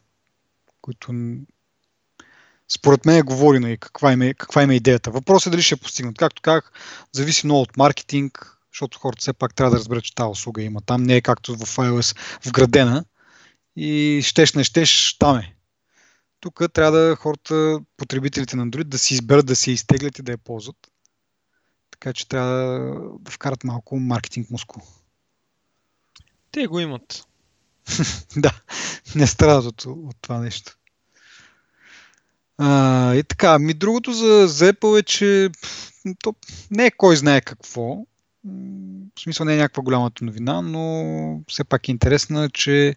[0.81, 1.13] които
[2.69, 5.11] според мен говори нали, каква, им е, каква им е идеята.
[5.11, 6.17] Въпросът е дали ще е постигнат.
[6.17, 6.71] Както казах,
[7.11, 10.81] зависи много от маркетинг, защото хората все пак трябва да разберат, че тази услуга има.
[10.81, 13.05] Там не е както в iOS вградена
[13.75, 15.55] и щеш не щеш, там е.
[16.39, 20.31] Тук трябва да хората, потребителите на Android, да си изберат да се изтеглят и да
[20.31, 20.77] я ползват.
[21.91, 22.53] Така че трябва
[23.19, 24.83] да вкарат малко маркетинг мускул.
[26.51, 27.25] Те го имат.
[28.37, 28.51] да,
[29.15, 30.77] не страдат от, от това нещо.
[32.57, 35.49] А, и така, ми другото за, за Apple е, че
[36.23, 36.35] то
[36.71, 37.97] не е кой знае какво.
[39.15, 42.95] В смисъл не е някаква голямата новина, но все пак е интересна, че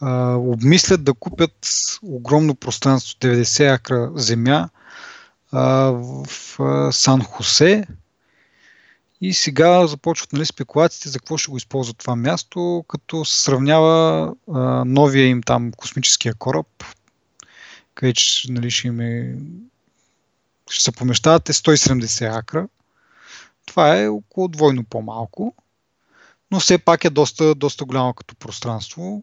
[0.00, 1.68] а, обмислят да купят
[2.02, 4.68] огромно пространство, 90 акра земя
[5.52, 6.26] а, в
[6.60, 7.84] а, Сан Хосе.
[9.20, 14.34] И сега започват нали, спекулациите за какво ще го използват това място, като се сравнява
[14.54, 16.66] а, новия им там космическия кораб,
[17.94, 19.38] където нали, ще, има,
[20.70, 22.68] ще се помещават е 170 акра.
[23.66, 25.54] Това е около двойно по-малко,
[26.50, 29.22] но все пак е доста, доста голямо като пространство.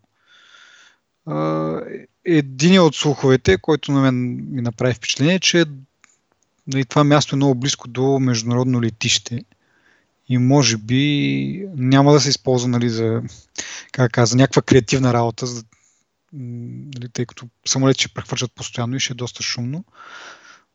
[2.25, 5.65] Един от слуховете, който на мен ми направи впечатление, е, че
[6.67, 9.43] нали, това място е много близко до международно летище
[10.29, 13.21] и може би няма да се използва нали, за,
[13.91, 15.63] как каза, някаква креативна работа, за
[16.33, 19.83] нали, тъй като самолети ще прехвърчат постоянно и ще е доста шумно.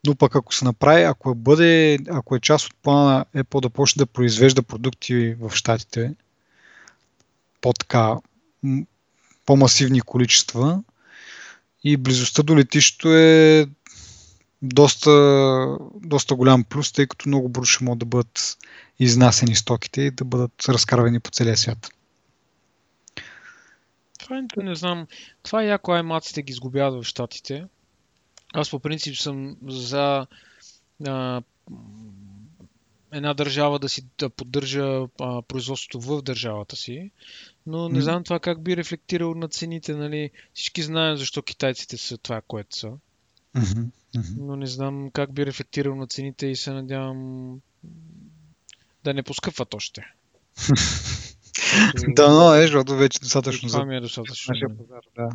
[0.06, 4.00] Но пък ако се направи, ако, бъде, ако е част от плана Apple да почне
[4.00, 6.14] да произвежда продукти в щатите
[7.60, 8.16] по-така
[9.46, 10.82] по-масивни количества
[11.84, 13.66] и близостта до летището е
[14.62, 18.58] доста, доста голям плюс, тъй като много бързо ще могат да бъдат
[18.98, 21.90] изнасени стоките и да бъдат разкарвани по целия свят.
[24.18, 25.06] Това е, не знам.
[25.42, 27.64] Това е яко аймаците ги изгубяват в щатите.
[28.54, 30.26] Аз по принцип съм за
[31.06, 31.42] а,
[33.12, 37.10] една държава да си да поддържа а, производството в държавата си,
[37.66, 40.30] но не знам това как би рефлектирал на цените, нали?
[40.54, 42.92] Всички знаем защо китайците са това, което са.
[43.56, 43.90] Mm-hmm.
[44.38, 47.50] Но не знам как би рефлектирал на цените и се надявам
[49.04, 50.02] да не поскъпват още.
[52.08, 53.84] да, но е, защото вече достатъчно за...
[53.84, 54.54] ми е достатъчно.
[54.78, 55.28] Пазар, да.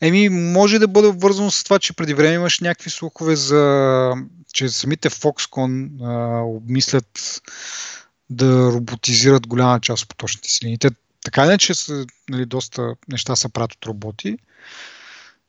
[0.00, 4.12] Еми, може да бъде обвързано с това, че преди време имаш някакви слухове за
[4.52, 7.42] че самите Foxconn а, обмислят
[8.30, 10.78] да роботизират голяма част от поточните си линии.
[10.78, 10.90] Те
[11.24, 14.38] така не, че са, нали, доста неща се правят от роботи,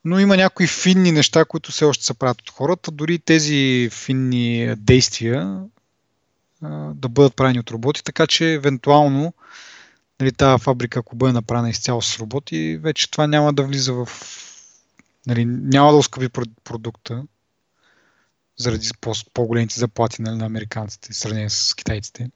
[0.08, 2.92] но има някои финни неща, които все още се правят от хората.
[2.92, 5.62] Дори тези финни действия
[6.62, 9.34] а, да бъдат правени от роботи, така че евентуално
[10.20, 14.10] нали, тази фабрика, ако бъде направена изцяло с роботи, вече това няма да влиза в...
[15.28, 16.30] Нали, няма да оскъпи
[16.64, 17.24] продукта
[18.58, 18.90] заради
[19.34, 22.30] по-големите заплати нали, на американците в сравнение с китайците.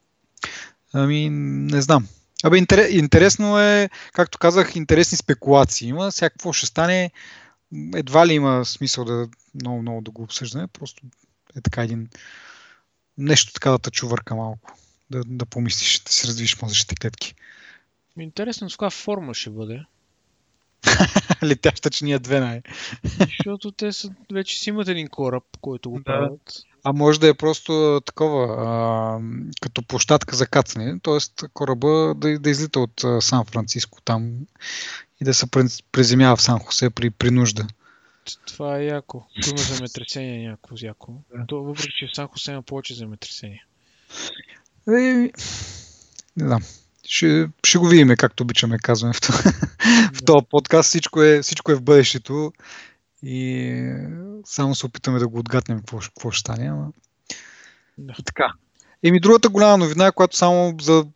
[0.92, 2.08] Ами, не знам.
[2.44, 2.58] Абе,
[2.90, 6.10] интересно е, както казах, интересни спекулации има.
[6.10, 7.10] Всякакво ще стане.
[7.94, 10.66] Едва ли има смисъл да много, много да го обсъждаме.
[10.66, 11.02] Просто
[11.56, 12.08] е така един
[13.18, 14.76] нещо така да те чувърка малко.
[15.10, 17.34] Да, да помислиш, да си развиш мозъчните клетки.
[18.18, 19.84] Интересно с каква форма ще бъде.
[21.42, 22.62] Летяща чиния две най.
[23.18, 26.04] Защото те са, вече си имат един кораб, който го да.
[26.04, 26.52] правят.
[26.84, 29.20] А може да е просто такова, а,
[29.60, 31.46] като площадка за кацане, т.е.
[31.48, 34.32] кораба да, да излита от Сан Франциско там
[35.22, 35.46] и да се
[35.92, 37.66] приземява в Сан Хосе при, при нужда.
[38.46, 39.24] Това е яко.
[39.38, 41.12] Ако има земетресение някакво яко.
[41.34, 41.46] Да.
[41.46, 43.62] То, въпреки, че в Сан Хосе има повече земетресения.
[44.88, 45.32] Е, не
[46.36, 46.62] знам.
[47.06, 49.20] Ще, ще го видим, както обичаме, казваме в,
[50.14, 50.88] в този подкаст.
[50.88, 52.52] Всичко е, всичко е в бъдещето
[53.22, 53.72] и
[54.44, 56.66] само се опитаме да го отгатнем какво, какво ще стане.
[56.66, 56.92] Ама...
[57.98, 58.14] Да.
[58.18, 58.52] И така.
[59.02, 61.06] Еми, другата голяма новина, която само за,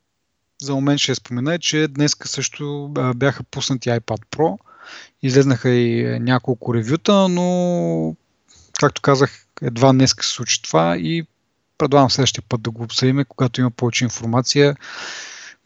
[0.62, 4.58] за момент ще спомена, че днес също бяха пуснати iPad Pro.
[5.22, 8.16] Излезнаха и е, няколко ревюта, но
[8.80, 11.26] както казах, едва днес се случи това и
[11.78, 14.76] предлагам следващия път да го обсъдим, когато има повече информация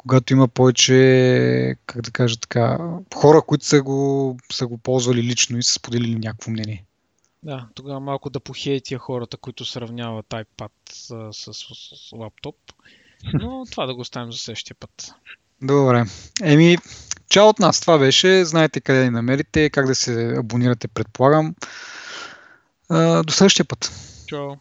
[0.00, 2.78] когато има повече, как да кажа така,
[3.14, 6.84] хора, които са го, са го ползвали лично и са споделили някакво мнение.
[7.42, 11.64] Да, тогава малко да похейтия хората, които сравняват iPad с, с, с,
[12.08, 12.56] с лаптоп.
[13.32, 15.14] Но това да го оставим за следващия път.
[15.62, 16.04] Добре.
[16.42, 16.76] Еми,
[17.28, 17.80] чао от нас.
[17.80, 18.44] Това беше.
[18.44, 21.54] Знаете къде да намерите, как да се абонирате, предполагам.
[22.90, 23.92] До следващия път.
[24.26, 24.54] Чао.